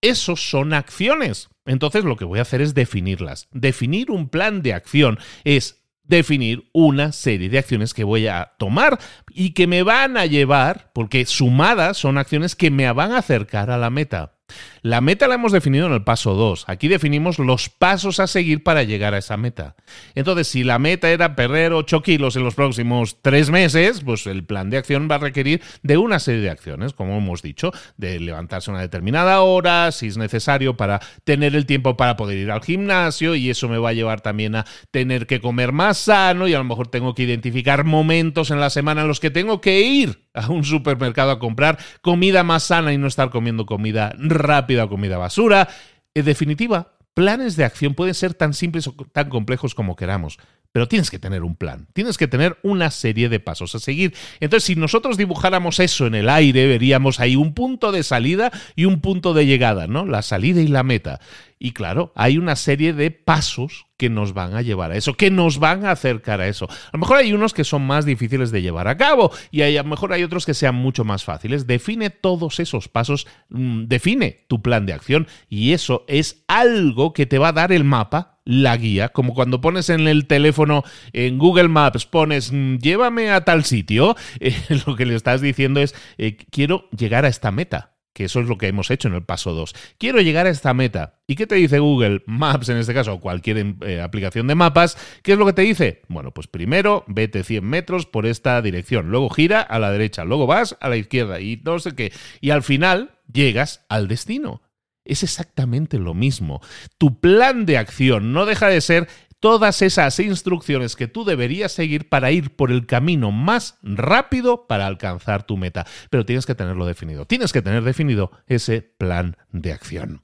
Esos 0.00 0.50
son 0.50 0.72
acciones. 0.74 1.50
Entonces 1.66 2.02
lo 2.02 2.16
que 2.16 2.24
voy 2.24 2.40
a 2.40 2.42
hacer 2.42 2.60
es 2.62 2.74
definirlas. 2.74 3.46
Definir 3.52 4.10
un 4.10 4.28
plan 4.28 4.60
de 4.60 4.74
acción 4.74 5.20
es 5.44 5.79
definir 6.10 6.68
una 6.72 7.12
serie 7.12 7.48
de 7.48 7.58
acciones 7.58 7.94
que 7.94 8.04
voy 8.04 8.26
a 8.26 8.52
tomar 8.58 8.98
y 9.30 9.50
que 9.50 9.66
me 9.66 9.82
van 9.82 10.16
a 10.16 10.26
llevar, 10.26 10.90
porque 10.92 11.24
sumadas 11.24 11.96
son 11.96 12.18
acciones 12.18 12.54
que 12.54 12.70
me 12.70 12.90
van 12.92 13.12
a 13.12 13.18
acercar 13.18 13.70
a 13.70 13.78
la 13.78 13.88
meta. 13.88 14.34
La 14.82 15.02
meta 15.02 15.28
la 15.28 15.34
hemos 15.34 15.52
definido 15.52 15.86
en 15.86 15.92
el 15.92 16.04
paso 16.04 16.34
2. 16.34 16.64
Aquí 16.66 16.88
definimos 16.88 17.38
los 17.38 17.68
pasos 17.68 18.18
a 18.18 18.26
seguir 18.26 18.62
para 18.62 18.82
llegar 18.82 19.12
a 19.12 19.18
esa 19.18 19.36
meta. 19.36 19.76
Entonces, 20.14 20.48
si 20.48 20.64
la 20.64 20.78
meta 20.78 21.10
era 21.10 21.36
perder 21.36 21.74
8 21.74 22.02
kilos 22.02 22.36
en 22.36 22.44
los 22.44 22.54
próximos 22.54 23.18
3 23.20 23.50
meses, 23.50 24.00
pues 24.02 24.26
el 24.26 24.44
plan 24.44 24.70
de 24.70 24.78
acción 24.78 25.06
va 25.10 25.16
a 25.16 25.18
requerir 25.18 25.60
de 25.82 25.98
una 25.98 26.18
serie 26.18 26.40
de 26.40 26.48
acciones, 26.48 26.94
como 26.94 27.18
hemos 27.18 27.42
dicho, 27.42 27.72
de 27.98 28.20
levantarse 28.20 28.70
una 28.70 28.80
determinada 28.80 29.42
hora, 29.42 29.92
si 29.92 30.06
es 30.06 30.16
necesario, 30.16 30.78
para 30.78 31.00
tener 31.24 31.54
el 31.54 31.66
tiempo 31.66 31.98
para 31.98 32.16
poder 32.16 32.38
ir 32.38 32.50
al 32.50 32.62
gimnasio, 32.62 33.34
y 33.34 33.50
eso 33.50 33.68
me 33.68 33.78
va 33.78 33.90
a 33.90 33.94
llevar 33.94 34.22
también 34.22 34.56
a 34.56 34.64
tener 34.90 35.26
que 35.26 35.40
comer 35.40 35.72
más 35.72 35.98
sano, 35.98 36.48
y 36.48 36.54
a 36.54 36.58
lo 36.58 36.64
mejor 36.64 36.88
tengo 36.88 37.14
que 37.14 37.24
identificar 37.24 37.84
momentos 37.84 38.50
en 38.50 38.60
la 38.60 38.70
semana 38.70 39.02
en 39.02 39.08
los 39.08 39.20
que 39.20 39.30
tengo 39.30 39.60
que 39.60 39.82
ir 39.82 40.24
a 40.32 40.48
un 40.48 40.64
supermercado 40.64 41.32
a 41.32 41.38
comprar 41.38 41.78
comida 42.00 42.44
más 42.44 42.62
sana 42.62 42.92
y 42.92 42.98
no 42.98 43.08
estar 43.08 43.30
comiendo 43.30 43.66
comida 43.66 44.14
rápida 44.16 44.69
o 44.78 44.88
comida 44.88 45.18
basura. 45.18 45.68
En 46.14 46.24
definitiva, 46.24 46.92
Planes 47.14 47.56
de 47.56 47.64
acción 47.64 47.94
pueden 47.94 48.14
ser 48.14 48.34
tan 48.34 48.54
simples 48.54 48.86
o 48.86 48.94
tan 49.12 49.28
complejos 49.28 49.74
como 49.74 49.96
queramos. 49.96 50.38
Pero 50.72 50.86
tienes 50.86 51.10
que 51.10 51.18
tener 51.18 51.42
un 51.42 51.56
plan, 51.56 51.88
tienes 51.92 52.16
que 52.16 52.28
tener 52.28 52.56
una 52.62 52.92
serie 52.92 53.28
de 53.28 53.40
pasos 53.40 53.74
a 53.74 53.80
seguir. 53.80 54.14
Entonces, 54.38 54.64
si 54.64 54.76
nosotros 54.76 55.16
dibujáramos 55.16 55.80
eso 55.80 56.06
en 56.06 56.14
el 56.14 56.28
aire, 56.28 56.68
veríamos 56.68 57.18
ahí 57.18 57.34
un 57.34 57.54
punto 57.54 57.90
de 57.90 58.04
salida 58.04 58.52
y 58.76 58.84
un 58.84 59.00
punto 59.00 59.34
de 59.34 59.46
llegada, 59.46 59.88
¿no? 59.88 60.06
La 60.06 60.22
salida 60.22 60.60
y 60.60 60.68
la 60.68 60.84
meta. 60.84 61.20
Y 61.62 61.72
claro, 61.72 62.10
hay 62.16 62.38
una 62.38 62.56
serie 62.56 62.94
de 62.94 63.10
pasos 63.10 63.86
que 63.98 64.08
nos 64.08 64.32
van 64.32 64.54
a 64.54 64.62
llevar 64.62 64.92
a 64.92 64.96
eso, 64.96 65.12
que 65.12 65.30
nos 65.30 65.58
van 65.58 65.84
a 65.84 65.90
acercar 65.90 66.40
a 66.40 66.48
eso. 66.48 66.64
A 66.64 66.90
lo 66.94 67.00
mejor 67.00 67.18
hay 67.18 67.34
unos 67.34 67.52
que 67.52 67.64
son 67.64 67.86
más 67.86 68.06
difíciles 68.06 68.50
de 68.50 68.62
llevar 68.62 68.88
a 68.88 68.96
cabo 68.96 69.30
y 69.50 69.60
a 69.60 69.70
lo 69.70 69.84
mejor 69.84 70.14
hay 70.14 70.22
otros 70.22 70.46
que 70.46 70.54
sean 70.54 70.74
mucho 70.74 71.04
más 71.04 71.22
fáciles. 71.22 71.66
Define 71.66 72.08
todos 72.08 72.60
esos 72.60 72.88
pasos, 72.88 73.26
mm, 73.50 73.84
define 73.88 74.46
tu 74.48 74.62
plan 74.62 74.86
de 74.86 74.94
acción 74.94 75.26
y 75.50 75.72
eso 75.72 76.06
es 76.08 76.44
algo 76.48 77.12
que 77.12 77.26
te 77.26 77.36
va 77.36 77.48
a 77.48 77.52
dar 77.52 77.72
el 77.72 77.84
mapa 77.84 78.38
la 78.46 78.74
guía, 78.78 79.10
como 79.10 79.34
cuando 79.34 79.60
pones 79.60 79.90
en 79.90 80.08
el 80.08 80.26
teléfono 80.26 80.82
en 81.12 81.36
Google 81.36 81.68
Maps, 81.68 82.06
pones 82.06 82.52
mm, 82.52 82.78
llévame 82.78 83.30
a 83.30 83.44
tal 83.44 83.66
sitio, 83.66 84.16
lo 84.86 84.96
que 84.96 85.04
le 85.04 85.14
estás 85.14 85.42
diciendo 85.42 85.78
es 85.80 85.94
eh, 86.16 86.38
quiero 86.50 86.88
llegar 86.96 87.26
a 87.26 87.28
esta 87.28 87.50
meta 87.50 87.89
que 88.12 88.24
eso 88.24 88.40
es 88.40 88.46
lo 88.46 88.58
que 88.58 88.68
hemos 88.68 88.90
hecho 88.90 89.08
en 89.08 89.14
el 89.14 89.22
paso 89.22 89.52
2. 89.52 89.74
Quiero 89.98 90.20
llegar 90.20 90.46
a 90.46 90.50
esta 90.50 90.74
meta. 90.74 91.20
¿Y 91.26 91.36
qué 91.36 91.46
te 91.46 91.54
dice 91.54 91.78
Google 91.78 92.22
Maps 92.26 92.68
en 92.68 92.76
este 92.76 92.94
caso, 92.94 93.14
o 93.14 93.20
cualquier 93.20 93.58
em, 93.58 93.76
eh, 93.82 94.00
aplicación 94.00 94.46
de 94.46 94.54
mapas? 94.54 94.96
¿Qué 95.22 95.32
es 95.32 95.38
lo 95.38 95.46
que 95.46 95.52
te 95.52 95.62
dice? 95.62 96.02
Bueno, 96.08 96.32
pues 96.32 96.46
primero 96.46 97.04
vete 97.06 97.44
100 97.44 97.64
metros 97.64 98.06
por 98.06 98.26
esta 98.26 98.60
dirección, 98.62 99.10
luego 99.10 99.30
gira 99.30 99.60
a 99.60 99.78
la 99.78 99.92
derecha, 99.92 100.24
luego 100.24 100.46
vas 100.46 100.76
a 100.80 100.88
la 100.88 100.96
izquierda 100.96 101.40
y 101.40 101.60
no 101.64 101.78
sé 101.78 101.94
qué. 101.94 102.12
Y 102.40 102.50
al 102.50 102.62
final 102.62 103.18
llegas 103.32 103.84
al 103.88 104.08
destino. 104.08 104.62
Es 105.04 105.22
exactamente 105.22 105.98
lo 105.98 106.14
mismo. 106.14 106.60
Tu 106.98 107.20
plan 107.20 107.64
de 107.66 107.78
acción 107.78 108.32
no 108.32 108.44
deja 108.46 108.68
de 108.68 108.80
ser 108.80 109.08
todas 109.40 109.82
esas 109.82 110.18
instrucciones 110.20 110.94
que 110.96 111.08
tú 111.08 111.24
deberías 111.24 111.72
seguir 111.72 112.08
para 112.08 112.30
ir 112.30 112.54
por 112.54 112.70
el 112.70 112.86
camino 112.86 113.32
más 113.32 113.78
rápido 113.82 114.66
para 114.66 114.86
alcanzar 114.86 115.42
tu 115.42 115.56
meta. 115.56 115.86
Pero 116.10 116.24
tienes 116.24 116.46
que 116.46 116.54
tenerlo 116.54 116.86
definido. 116.86 117.26
Tienes 117.26 117.52
que 117.52 117.62
tener 117.62 117.82
definido 117.82 118.30
ese 118.46 118.82
plan 118.82 119.36
de 119.50 119.72
acción. 119.72 120.22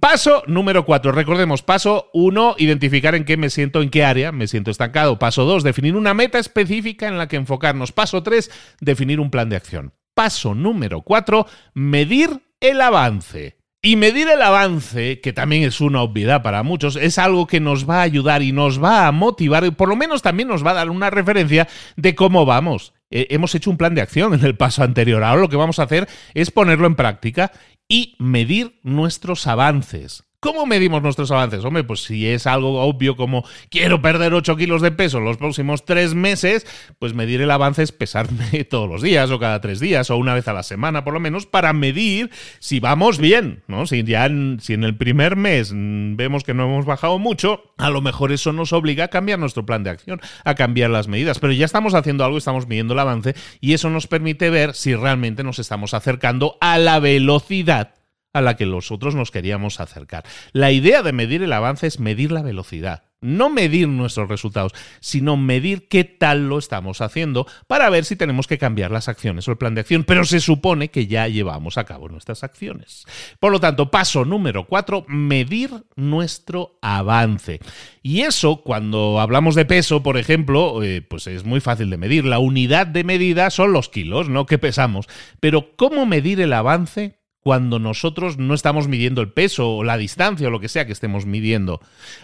Paso 0.00 0.42
número 0.48 0.84
cuatro. 0.84 1.12
Recordemos, 1.12 1.62
paso 1.62 2.10
uno, 2.12 2.56
identificar 2.58 3.14
en 3.14 3.24
qué 3.24 3.36
me 3.36 3.50
siento, 3.50 3.82
en 3.82 3.90
qué 3.90 4.04
área 4.04 4.32
me 4.32 4.48
siento 4.48 4.72
estancado. 4.72 5.18
Paso 5.20 5.44
dos, 5.44 5.62
definir 5.62 5.94
una 5.94 6.12
meta 6.12 6.40
específica 6.40 7.06
en 7.06 7.18
la 7.18 7.28
que 7.28 7.36
enfocarnos. 7.36 7.92
Paso 7.92 8.24
tres, 8.24 8.50
definir 8.80 9.20
un 9.20 9.30
plan 9.30 9.48
de 9.48 9.56
acción. 9.56 9.94
Paso 10.14 10.54
número 10.54 11.02
cuatro, 11.02 11.46
medir 11.72 12.42
el 12.58 12.80
avance. 12.80 13.58
Y 13.86 13.94
medir 13.94 14.26
el 14.26 14.42
avance, 14.42 15.20
que 15.20 15.32
también 15.32 15.62
es 15.62 15.80
una 15.80 16.02
obviedad 16.02 16.42
para 16.42 16.64
muchos, 16.64 16.96
es 16.96 17.18
algo 17.18 17.46
que 17.46 17.60
nos 17.60 17.88
va 17.88 18.00
a 18.00 18.02
ayudar 18.02 18.42
y 18.42 18.50
nos 18.50 18.82
va 18.82 19.06
a 19.06 19.12
motivar, 19.12 19.64
y 19.64 19.70
por 19.70 19.88
lo 19.88 19.94
menos 19.94 20.22
también 20.22 20.48
nos 20.48 20.66
va 20.66 20.72
a 20.72 20.74
dar 20.74 20.90
una 20.90 21.08
referencia 21.08 21.68
de 21.94 22.16
cómo 22.16 22.44
vamos. 22.44 22.94
Eh, 23.12 23.28
hemos 23.30 23.54
hecho 23.54 23.70
un 23.70 23.76
plan 23.76 23.94
de 23.94 24.00
acción 24.00 24.34
en 24.34 24.44
el 24.44 24.56
paso 24.56 24.82
anterior. 24.82 25.22
Ahora 25.22 25.42
lo 25.42 25.48
que 25.48 25.54
vamos 25.54 25.78
a 25.78 25.84
hacer 25.84 26.08
es 26.34 26.50
ponerlo 26.50 26.88
en 26.88 26.96
práctica 26.96 27.52
y 27.88 28.16
medir 28.18 28.80
nuestros 28.82 29.46
avances. 29.46 30.25
¿Cómo 30.46 30.64
medimos 30.64 31.02
nuestros 31.02 31.32
avances? 31.32 31.64
Hombre, 31.64 31.82
pues 31.82 32.04
si 32.04 32.28
es 32.28 32.46
algo 32.46 32.80
obvio 32.80 33.16
como 33.16 33.44
quiero 33.68 34.00
perder 34.00 34.32
8 34.32 34.56
kilos 34.56 34.80
de 34.80 34.92
peso 34.92 35.18
los 35.18 35.38
próximos 35.38 35.84
3 35.84 36.14
meses, 36.14 36.68
pues 37.00 37.14
medir 37.14 37.40
el 37.40 37.50
avance 37.50 37.82
es 37.82 37.90
pesarme 37.90 38.62
todos 38.70 38.88
los 38.88 39.02
días 39.02 39.28
o 39.32 39.40
cada 39.40 39.60
3 39.60 39.80
días 39.80 40.08
o 40.08 40.16
una 40.16 40.34
vez 40.34 40.46
a 40.46 40.52
la 40.52 40.62
semana 40.62 41.02
por 41.02 41.14
lo 41.14 41.18
menos 41.18 41.46
para 41.46 41.72
medir 41.72 42.30
si 42.60 42.78
vamos 42.78 43.18
bien, 43.18 43.64
¿no? 43.66 43.88
Si 43.88 44.04
ya 44.04 44.30
si 44.60 44.74
en 44.74 44.84
el 44.84 44.96
primer 44.96 45.34
mes 45.34 45.72
vemos 45.74 46.44
que 46.44 46.54
no 46.54 46.66
hemos 46.66 46.86
bajado 46.86 47.18
mucho, 47.18 47.74
a 47.76 47.90
lo 47.90 48.00
mejor 48.00 48.30
eso 48.30 48.52
nos 48.52 48.72
obliga 48.72 49.06
a 49.06 49.08
cambiar 49.08 49.40
nuestro 49.40 49.66
plan 49.66 49.82
de 49.82 49.90
acción, 49.90 50.20
a 50.44 50.54
cambiar 50.54 50.90
las 50.90 51.08
medidas, 51.08 51.40
pero 51.40 51.54
ya 51.54 51.64
estamos 51.64 51.94
haciendo 51.94 52.24
algo, 52.24 52.38
estamos 52.38 52.68
midiendo 52.68 52.94
el 52.94 53.00
avance 53.00 53.34
y 53.60 53.72
eso 53.72 53.90
nos 53.90 54.06
permite 54.06 54.48
ver 54.50 54.74
si 54.74 54.94
realmente 54.94 55.42
nos 55.42 55.58
estamos 55.58 55.92
acercando 55.92 56.56
a 56.60 56.78
la 56.78 57.00
velocidad 57.00 57.95
a 58.36 58.42
la 58.42 58.56
que 58.56 58.66
nosotros 58.66 59.14
nos 59.14 59.30
queríamos 59.30 59.80
acercar. 59.80 60.24
La 60.52 60.70
idea 60.70 61.02
de 61.02 61.12
medir 61.12 61.42
el 61.42 61.54
avance 61.54 61.86
es 61.86 62.00
medir 62.00 62.32
la 62.32 62.42
velocidad. 62.42 63.04
No 63.22 63.48
medir 63.48 63.88
nuestros 63.88 64.28
resultados, 64.28 64.74
sino 65.00 65.38
medir 65.38 65.88
qué 65.88 66.04
tal 66.04 66.50
lo 66.50 66.58
estamos 66.58 67.00
haciendo 67.00 67.46
para 67.66 67.88
ver 67.88 68.04
si 68.04 68.14
tenemos 68.14 68.46
que 68.46 68.58
cambiar 68.58 68.90
las 68.90 69.08
acciones 69.08 69.48
o 69.48 69.52
el 69.52 69.56
plan 69.56 69.74
de 69.74 69.80
acción. 69.80 70.04
Pero 70.04 70.26
se 70.26 70.38
supone 70.38 70.90
que 70.90 71.06
ya 71.06 71.26
llevamos 71.28 71.78
a 71.78 71.84
cabo 71.84 72.10
nuestras 72.10 72.44
acciones. 72.44 73.06
Por 73.40 73.52
lo 73.52 73.58
tanto, 73.58 73.90
paso 73.90 74.26
número 74.26 74.66
cuatro, 74.66 75.06
medir 75.08 75.70
nuestro 75.96 76.78
avance. 76.82 77.58
Y 78.02 78.20
eso, 78.20 78.60
cuando 78.62 79.18
hablamos 79.18 79.54
de 79.54 79.64
peso, 79.64 80.02
por 80.02 80.18
ejemplo, 80.18 80.82
eh, 80.82 81.00
pues 81.00 81.26
es 81.26 81.42
muy 81.46 81.60
fácil 81.60 81.88
de 81.88 81.96
medir. 81.96 82.26
La 82.26 82.38
unidad 82.38 82.86
de 82.86 83.02
medida 83.02 83.48
son 83.48 83.72
los 83.72 83.88
kilos, 83.88 84.28
¿no? 84.28 84.44
Que 84.44 84.58
pesamos. 84.58 85.06
Pero, 85.40 85.74
¿cómo 85.76 86.04
medir 86.04 86.42
el 86.42 86.52
avance? 86.52 87.18
Cuando 87.46 87.78
nosotros 87.78 88.38
no 88.38 88.54
estamos 88.54 88.88
midiendo 88.88 89.20
el 89.20 89.32
peso 89.32 89.76
o 89.76 89.84
la 89.84 89.96
distancia 89.96 90.48
o 90.48 90.50
lo 90.50 90.58
que 90.58 90.68
sea 90.68 90.84
que 90.84 90.90
estemos 90.90 91.26
midiendo. 91.26 91.80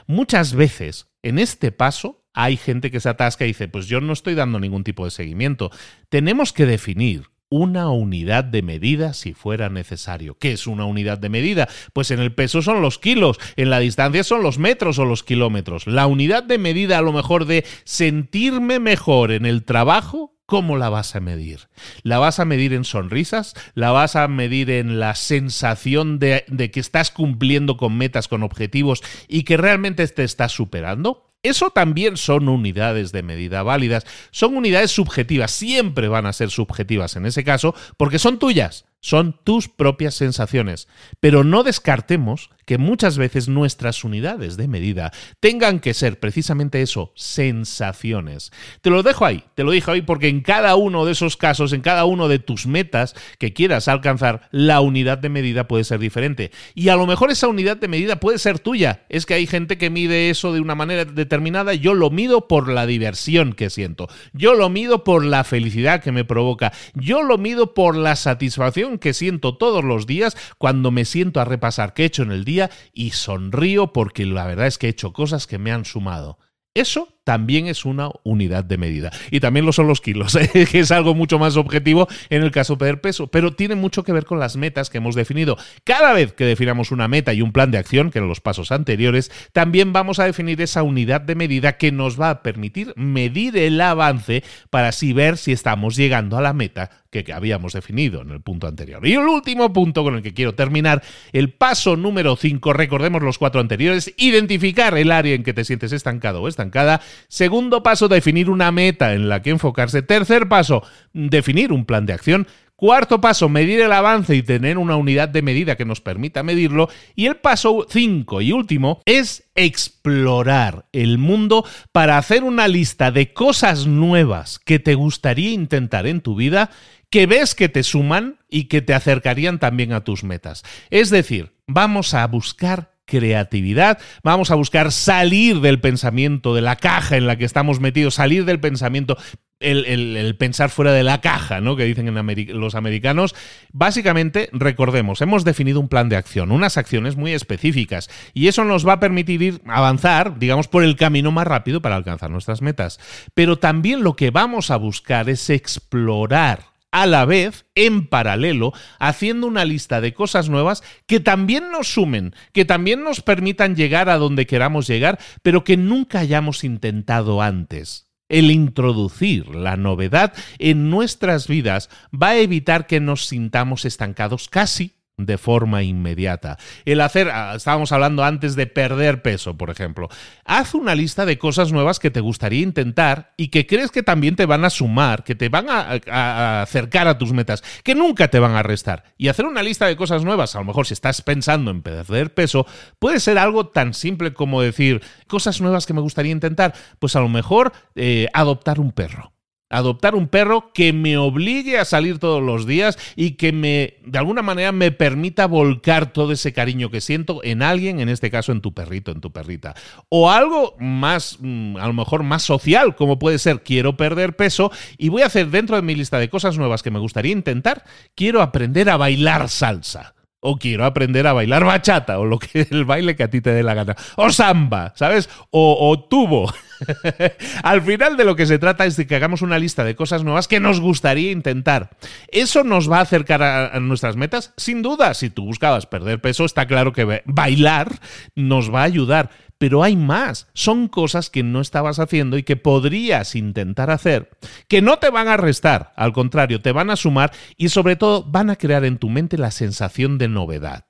Muchas 0.09 0.53
veces 0.53 1.13
en 1.23 1.39
este 1.39 1.71
paso 1.71 2.25
hay 2.35 2.57
gente 2.57 2.91
que 2.91 2.99
se 2.99 3.09
atasca 3.09 3.45
y 3.45 3.51
dice, 3.51 3.69
pues 3.69 3.87
yo 3.87 4.01
no 4.01 4.15
estoy 4.15 4.35
dando 4.35 4.59
ningún 4.59 4.83
tipo 4.83 5.05
de 5.05 5.13
seguimiento. 5.13 5.71
Tenemos 6.09 6.53
que 6.53 6.67
definir 6.67 7.29
una 7.51 7.89
unidad 7.91 8.43
de 8.43 8.63
medida 8.63 9.15
si 9.15 9.33
fuera 9.33 9.69
necesario. 9.69 10.39
¿Qué 10.39 10.51
es 10.51 10.67
una 10.67 10.87
unidad 10.87 11.19
de 11.19 11.29
medida? 11.29 11.69
Pues 11.93 12.11
en 12.11 12.19
el 12.19 12.35
peso 12.35 12.61
son 12.61 12.83
los 12.83 12.99
kilos, 12.99 13.39
en 13.55 13.71
la 13.71 13.79
distancia 13.79 14.25
son 14.25 14.43
los 14.43 14.59
metros 14.59 14.99
o 14.99 15.05
los 15.05 15.23
kilómetros. 15.23 15.87
La 15.87 16.09
unidad 16.09 16.43
de 16.43 16.59
medida 16.59 16.99
a 16.99 17.03
lo 17.03 17.13
mejor 17.13 17.45
de 17.45 17.65
sentirme 17.85 18.81
mejor 18.81 19.31
en 19.31 19.47
el 19.47 19.63
trabajo 19.63 20.35
¿Cómo 20.53 20.77
la 20.77 20.91
vas 20.91 21.17
a 21.17 21.21
medir? 21.21 21.71
¿La 22.03 22.19
vas 22.19 22.39
a 22.39 22.45
medir 22.45 22.75
en 22.75 22.85
sonrisas? 22.85 23.55
¿La 23.73 23.91
vas 23.91 24.17
a 24.17 24.29
medir 24.29 24.69
en 24.69 25.01
la 25.01 25.15
sensación 25.15 26.19
de, 26.19 26.45
que 26.71 26.79
estás 26.79 27.11
cumpliendo 27.11 27.79
con 27.79 27.97
metas, 27.97 28.29
con 28.29 28.43
objetivos 28.43 29.01
y 29.29 29.45
que 29.45 29.57
realmente 29.57 30.07
te 30.09 30.25
estás 30.25 30.53
superando? 30.53 31.32
Eso 31.43 31.71
también 31.71 32.17
son 32.17 32.49
unidades 32.49 33.11
de 33.13 33.23
medida 33.23 33.63
válidas. 33.63 34.05
Son 34.31 34.57
unidades 34.57 34.93
subjetivas, 34.93 35.51
siempre 35.51 36.09
van 36.09 36.27
a 36.27 36.33
ser 36.33 36.51
subjetivas 36.51 37.17
en 37.17 37.27
ese 37.27 37.43
caso, 37.43 37.75
porque 37.97 38.19
son 38.19 38.39
tuyas 38.39 38.85
son 39.03 39.37
tus 39.45 39.69
propias 39.69 40.15
sensaciones. 40.15 40.89
Pero 41.21 41.45
no 41.45 41.65
descartemos 41.65 42.51
que 42.65 42.79
muchas 42.79 43.19
veces 43.19 43.49
nuestras 43.49 44.05
unidades 44.05 44.57
de 44.57 44.69
medida 44.69 45.11
tengan 45.41 45.81
que 45.81 45.93
ser 45.93 46.21
precisamente 46.21 46.81
eso, 46.81 47.13
sensaciones. 47.17 48.53
Te 48.81 48.91
lo 48.91 49.03
dejo 49.03 49.27
ahí, 49.27 49.43
te 49.57 49.65
lo 49.65 49.73
dejo 49.73 49.91
ahí 49.91 50.03
porque 50.03 50.29
en 50.29 50.41
cada 50.41 50.77
uno 50.77 51.05
de 51.05 51.13
esos 51.13 51.37
casos, 51.37 51.73
en 51.73 51.81
cada 51.81 52.05
uno 52.05 52.29
de 52.29 52.39
tus 52.39 52.67
metas 52.67 53.17
que 53.39 53.53
quieras 53.53 53.89
alcanzar, 53.89 54.49
la 54.53 54.81
unidad 54.81 55.19
de 55.19 55.29
medida 55.29 55.67
puede 55.67 55.83
ser 55.83 55.99
diferente. 55.99 56.53
Y 56.77 56.89
a 56.89 56.97
lo 56.97 57.07
mejor 57.07 57.33
esa 57.33 57.49
unidad 57.49 57.77
de 57.79 57.89
medida 57.89 58.21
puede 58.21 58.39
ser 58.39 58.61
tuya. 58.61 59.05
Es 59.09 59.27
que 59.27 59.35
hay 59.35 59.49
gente 59.49 59.77
que 59.77 59.91
mide 59.91 60.31
eso 60.31 60.53
de 60.53 60.61
una 60.61 60.77
manera 60.77 61.05
determinada, 61.05 61.32
yo 61.81 61.95
lo 61.95 62.11
mido 62.11 62.49
por 62.49 62.69
la 62.69 62.87
diversión 62.87 63.53
que 63.53 63.71
siento, 63.71 64.09
yo 64.33 64.55
lo 64.55 64.69
mido 64.69 65.05
por 65.05 65.25
la 65.25 65.45
felicidad 65.45 66.03
que 66.03 66.13
me 66.13 66.25
provoca, 66.25 66.73
yo 66.95 67.23
lo 67.23 67.39
mido 67.39 67.75
por 67.75 67.97
la 67.97 68.17
satisfacción 68.17 68.99
que 68.99 69.15
siento 69.15 69.57
todos 69.57 69.85
los 69.85 70.07
días 70.07 70.37
cuando 70.59 70.91
me 70.91 71.05
siento 71.05 71.41
a 71.41 71.45
repasar 71.45 71.95
qué 71.95 72.03
he 72.03 72.07
hecho 72.07 72.23
en 72.23 72.33
el 72.33 72.45
día 72.45 72.71
y 72.93 73.11
sonrío 73.11 73.93
porque 73.93 74.27
la 74.27 74.47
verdad 74.47 74.67
es 74.67 74.79
que 74.79 74.89
he 74.89 74.91
hecho 74.91 75.13
cosas 75.13 75.47
que 75.47 75.59
me 75.59 75.73
han 75.73 75.85
sumado. 75.85 76.39
Eso 76.75 77.09
también 77.25 77.67
es 77.67 77.85
una 77.85 78.11
unidad 78.25 78.65
de 78.65 78.79
medida. 78.79 79.11
Y 79.31 79.41
también 79.41 79.67
lo 79.67 79.73
son 79.73 79.87
los 79.87 80.01
kilos, 80.01 80.35
¿eh? 80.37 80.67
que 80.71 80.81
es 80.81 80.91
algo 80.91 81.15
mucho 81.15 81.39
más 81.39 81.57
objetivo 81.57 82.09
en 82.31 82.43
el 82.43 82.51
caso 82.51 82.75
de 82.75 82.79
perder 82.79 83.01
peso, 83.01 83.27
pero 83.29 83.55
tiene 83.55 83.75
mucho 83.75 84.03
que 84.03 84.13
ver 84.13 84.25
con 84.25 84.39
las 84.39 84.57
metas 84.57 84.91
que 84.91 84.99
hemos 84.99 85.15
definido. 85.15 85.57
Cada 85.85 86.13
vez 86.13 86.33
que 86.33 86.45
definamos 86.45 86.91
una 86.91 87.09
meta 87.09 87.33
y 87.33 87.43
un 87.43 87.53
plan 87.53 87.71
de 87.71 87.79
acción, 87.79 88.11
que 88.11 88.19
en 88.19 88.29
los 88.29 88.41
pasos 88.41 88.73
anteriores, 88.73 89.31
también 89.53 89.93
vamos 89.93 90.19
a 90.19 90.25
definir 90.25 90.61
esa 90.61 90.83
unidad 90.83 91.21
de 91.21 91.35
medida 91.35 91.77
que 91.77 91.93
nos 91.93 92.21
va 92.21 92.31
a 92.31 92.43
permitir 92.43 92.93
medir 92.97 93.57
el 93.57 93.81
avance 93.81 94.43
para 94.71 94.89
así 94.89 95.13
ver 95.13 95.37
si 95.37 95.53
estamos 95.53 95.97
llegando 95.97 96.37
a 96.37 96.43
la 96.43 96.53
meta 96.53 96.91
que 97.13 97.31
habíamos 97.33 97.75
definido 97.75 98.23
en 98.23 98.31
el 98.31 98.41
punto 98.41 98.67
anterior. 98.67 99.07
Y 99.07 99.13
el 99.13 99.27
último 99.27 99.71
punto 99.73 100.03
con 100.03 100.15
el 100.15 100.23
que 100.23 100.33
quiero 100.33 100.55
terminar, 100.55 101.03
el 101.33 101.53
paso 101.53 101.95
número 101.95 102.37
5, 102.37 102.73
recordemos 102.73 103.23
los 103.23 103.37
cuatro 103.37 103.61
anteriores, 103.61 104.15
identificar 104.17 104.97
el 104.97 105.13
área 105.13 105.35
en 105.35 105.43
que 105.43 105.53
te 105.53 105.65
sientes 105.65 105.93
estancado 105.93 106.41
o 106.41 106.49
estancada 106.49 107.03
Segundo 107.29 107.83
paso, 107.83 108.09
definir 108.09 108.51
una 108.51 108.73
meta 108.73 109.15
en 109.15 109.29
la 109.29 109.43
que 109.43 109.51
enfocarse. 109.51 110.03
Tercer 110.03 110.49
paso, 110.49 110.83
definir 111.13 111.73
un 111.73 111.85
plan 111.85 112.07
de 112.07 112.13
acción. 112.13 112.47
Cuarto 112.77 113.21
paso, 113.21 113.49
medir 113.49 113.81
el 113.81 113.93
avance 113.93 114.35
y 114.35 114.43
tener 114.43 114.77
una 114.77 114.97
unidad 114.97 115.29
de 115.29 115.41
medida 115.41 115.77
que 115.77 115.85
nos 115.85 116.01
permita 116.01 116.43
medirlo. 116.43 116.89
Y 117.15 117.27
el 117.27 117.37
paso 117.37 117.87
cinco 117.89 118.41
y 118.41 118.51
último 118.51 119.01
es 119.05 119.45
explorar 119.55 120.87
el 120.93 121.19
mundo 121.19 121.65
para 121.93 122.19
hacer 122.19 122.43
una 122.43 122.67
lista 122.67 123.13
de 123.13 123.33
cosas 123.33 123.87
nuevas 123.87 124.59
que 124.59 124.81
te 124.81 124.97
gustaría 124.97 125.53
intentar 125.53 126.09
en 126.09 126.23
tu 126.23 126.35
vida 126.35 126.71
que 127.09 127.27
ves 127.27 127.55
que 127.55 127.69
te 127.69 127.83
suman 127.83 128.39
y 128.49 128.65
que 128.65 128.81
te 128.81 128.95
acercarían 128.95 129.59
también 129.59 129.93
a 129.93 130.03
tus 130.03 130.25
metas. 130.25 130.65
Es 130.89 131.11
decir, 131.11 131.53
vamos 131.67 132.15
a 132.15 132.27
buscar 132.27 132.92
creatividad, 133.05 133.99
vamos 134.23 134.51
a 134.51 134.55
buscar 134.55 134.93
salir 134.93 135.61
del 135.61 135.81
pensamiento, 135.81 136.55
de 136.55 136.63
la 136.63 136.77
caja 136.77 137.17
en 137.17 137.27
la 137.27 137.37
que 137.37 137.45
estamos 137.45 137.81
metidos, 137.81 138.15
salir 138.15 138.45
del 138.45 138.61
pensamiento 138.61 139.17
el, 139.63 140.37
pensar 140.39 140.71
fuera 140.71 140.93
de 140.93 141.03
la 141.03 141.21
caja, 141.21 141.61
¿no? 141.61 141.77
Que 141.77 141.85
dicen 141.85 142.09
en 142.09 142.61
los 142.61 142.75
americanos. 142.75 143.35
Básicamente, 143.73 144.49
recordemos, 144.53 145.21
hemos 145.21 145.45
definido 145.45 145.81
un 145.81 145.89
plan 145.89 146.09
de 146.09 146.17
acción, 146.17 146.53
unas 146.53 146.77
acciones 146.77 147.17
muy 147.17 147.33
específicas, 147.33 148.11
y 148.35 148.49
eso 148.49 148.65
nos 148.65 148.87
va 148.87 148.95
a 148.95 149.01
permitir 149.01 149.43
ir 149.43 149.63
avanzar, 149.67 150.39
digamos, 150.39 150.69
por 150.69 150.85
el 150.85 150.97
camino 150.97 151.31
más 151.31 151.47
rápido 151.47 151.81
para 151.81 151.97
alcanzar 151.97 152.31
nuestras 152.31 152.63
metas. 152.63 152.99
Pero 153.35 153.59
también 153.59 154.03
lo 154.03 154.17
que 154.17 154.31
vamos 154.31 154.71
a 154.71 154.77
buscar 154.77 155.29
es 155.29 155.49
explorar 155.51 156.72
a 156.93 157.07
la 157.07 157.25
vez, 157.25 157.65
en 157.75 158.07
paralelo, 158.07 158.73
haciendo 159.01 159.47
una 159.47 159.65
lista 159.65 160.01
de 160.01 160.15
cosas 160.15 160.49
nuevas 160.49 160.85
que 161.07 161.19
también 161.19 161.71
nos 161.73 161.93
sumen, 161.93 162.35
que 162.53 162.65
también 162.65 163.03
nos 163.03 163.23
permitan 163.23 163.75
llegar 163.75 164.09
a 164.09 164.19
donde 164.19 164.47
queramos 164.47 164.87
llegar, 164.87 165.19
pero 165.43 165.65
que 165.65 165.77
nunca 165.77 166.21
hayamos 166.21 166.63
intentado 166.63 167.43
antes. 167.43 168.09
El 168.29 168.51
introducir 168.51 169.55
la 169.55 169.77
novedad 169.77 170.33
en 170.59 170.91
nuestras 170.91 171.49
vidas 171.49 171.91
va 172.15 172.29
a 172.29 172.39
evitar 172.39 172.87
que 172.87 173.01
nos 173.01 173.27
sintamos 173.27 173.85
estancados 173.85 174.49
casi 174.49 175.02
de 175.27 175.39
forma 175.39 175.83
inmediata. 175.83 176.59
El 176.85 177.01
hacer, 177.01 177.31
ah, 177.31 177.55
estábamos 177.57 177.93
hablando 177.93 178.25
antes 178.25 178.57
de 178.57 178.67
perder 178.67 179.23
peso, 179.23 179.57
por 179.57 179.71
ejemplo. 179.71 180.09
Haz 180.45 180.75
una 180.75 180.95
lista 180.95 181.27
de 181.27 181.39
cosas 181.39 181.73
nuevas 181.73 181.99
que 181.99 182.11
te 182.11 182.21
gustaría 182.21 182.61
intentar 182.61 183.33
y 183.37 183.49
que 183.49 183.67
crees 183.67 183.91
que 183.91 184.03
también 184.03 184.37
te 184.37 184.47
van 184.47 184.65
a 184.65 184.71
sumar, 184.71 185.25
que 185.25 185.35
te 185.35 185.49
van 185.49 185.67
a, 185.69 186.63
acercar 186.63 187.09
a 187.09 187.19
tus 187.19 187.33
metas, 187.33 187.63
que 187.83 187.95
nunca 187.95 188.29
te 188.29 188.39
van 188.39 188.55
a 188.55 188.63
restar. 188.63 189.05
Y 189.19 189.29
hacer 189.29 189.47
una 189.47 189.63
lista 189.63 189.87
de 189.87 189.97
cosas 189.97 190.25
nuevas, 190.25 190.55
a 190.55 190.59
lo 190.59 190.65
mejor 190.65 190.87
si 190.87 190.95
estás 190.95 191.23
pensando 191.23 191.71
en 191.71 191.83
perder 191.83 192.35
peso, 192.35 192.67
puede 192.99 193.21
ser 193.21 193.39
algo 193.39 193.69
tan 193.69 193.95
simple 193.95 194.33
como 194.33 194.63
decir, 194.63 195.03
cosas 195.27 195.61
nuevas 195.61 195.87
que 195.87 195.95
me 195.95 196.01
gustaría 196.01 196.33
intentar, 196.33 196.75
pues 196.99 197.17
a 197.17 197.21
lo 197.21 197.29
mejor 197.29 197.73
eh, 197.95 198.29
adoptar 198.33 198.81
un 198.81 198.93
perro 198.93 199.32
adoptar 199.73 200.15
un 200.15 200.29
perro 200.29 200.73
que 200.73 200.93
me 200.93 201.17
obligue 201.17 201.79
a 201.79 201.85
salir 201.85 202.19
todos 202.19 202.43
los 202.43 202.67
días 202.67 202.99
y 203.17 203.33
que 203.33 203.53
me, 203.53 203.95
de 204.05 204.19
alguna 204.19 204.43
manera, 204.43 204.71
me 204.71 204.93
permita 204.93 205.47
volcar 205.47 206.13
todo 206.13 206.33
ese 206.33 206.53
cariño 206.53 206.91
que 206.91 207.01
siento 207.01 207.41
en 207.43 207.63
alguien, 207.63 207.99
en 207.99 208.09
este 208.09 208.31
caso 208.31 208.53
en 208.53 208.61
tu 208.61 208.75
perrito, 208.75 209.11
en 209.11 209.21
tu 209.21 209.33
perrita. 209.33 209.75
O 210.09 210.31
algo 210.31 210.77
más, 210.79 211.39
mm, 211.41 211.79
a 211.79 211.87
lo 211.87 211.95
mejor 211.95 212.23
más 212.23 212.43
social, 212.43 212.95
como 212.95 213.19
puede 213.19 213.39
ser, 213.39 213.63
quiero 213.63 213.97
perder 213.97 214.37
peso 214.37 214.71
y 214.99 215.09
voy 215.09 215.23
a 215.23 215.27
hacer 215.27 215.49
dentro 215.51 215.77
de 215.77 215.83
mi 215.83 215.95
lista 215.95 216.19
de 216.19 216.29
cosas 216.31 216.59
nuevas 216.59 216.83
que 216.83 216.91
me 216.91 216.99
gustaría 216.99 217.33
intentar, 217.33 217.85
quiero 218.15 218.43
aprender 218.43 218.91
a 218.91 218.97
bailar 218.97 219.49
salsa 219.49 220.15
o 220.45 220.57
quiero 220.57 220.85
aprender 220.85 221.27
a 221.29 221.33
bailar 221.33 221.65
bachata, 221.65 222.19
o 222.19 222.25
lo 222.25 222.39
que 222.39 222.67
el 222.71 222.85
baile 222.85 223.17
que 223.17 223.23
a 223.23 223.31
ti 223.31 223.41
te 223.41 223.53
dé 223.53 223.63
la 223.63 223.75
gana, 223.75 223.97
o 224.17 224.31
samba, 224.31 224.93
¿sabes? 224.97 225.31
O, 225.51 225.89
o 225.89 226.01
tubo. 226.01 226.53
Al 227.63 227.83
final 227.83 228.17
de 228.17 228.25
lo 228.25 228.37
que 228.37 228.47
se 228.47 228.59
trata 228.59 228.87
es 228.87 228.97
de 228.97 229.07
que 229.07 229.17
hagamos 229.17 229.43
una 229.43 229.59
lista 229.59 229.85
de 229.85 229.97
cosas 229.97 230.25
nuevas 230.25 230.49
que 230.49 230.61
nos 230.61 230.81
gustaría 230.81 231.31
intentar. 231.31 231.91
¿Eso 232.29 232.65
nos 232.65 232.91
va 232.91 232.99
a 232.99 233.03
acercar 233.03 233.43
a, 233.43 233.79
nuestras 233.81 234.17
metas? 234.17 234.53
Sin 234.57 234.83
duda, 234.83 235.15
si 235.15 235.31
tú 235.31 235.45
buscabas 235.45 235.87
perder 235.87 236.21
peso, 236.21 236.45
está 236.45 236.67
claro 236.67 236.93
que 236.93 237.23
bailar 237.25 238.01
nos 238.35 238.73
va 238.73 238.81
a 238.81 238.85
ayudar. 238.85 239.31
Pero 239.59 239.85
hay 239.85 239.95
más, 239.95 240.49
son 240.55 240.89
cosas 240.89 241.31
que 241.31 241.45
no 241.45 241.61
estabas 241.61 242.01
haciendo 242.01 242.37
y 242.37 242.43
que 242.43 242.57
podrías 242.57 243.37
intentar 243.37 243.91
hacer, 243.91 244.31
que 244.67 244.83
no 244.83 244.99
te 244.99 245.09
van 245.09 245.29
a 245.29 245.37
restar, 245.37 245.93
al 245.95 246.13
contrario, 246.13 246.61
te 246.61 246.73
van 246.73 246.91
a 246.91 246.97
sumar 246.97 247.31
y 247.57 247.69
sobre 247.69 247.95
todo 247.95 248.25
van 248.25 248.51
a 248.51 248.57
crear 248.57 248.85
en 248.85 248.99
tu 248.99 249.09
mente 249.09 249.39
la 249.39 249.53
sensación 249.53 250.19
de 250.19 250.27
novedad. 250.27 250.87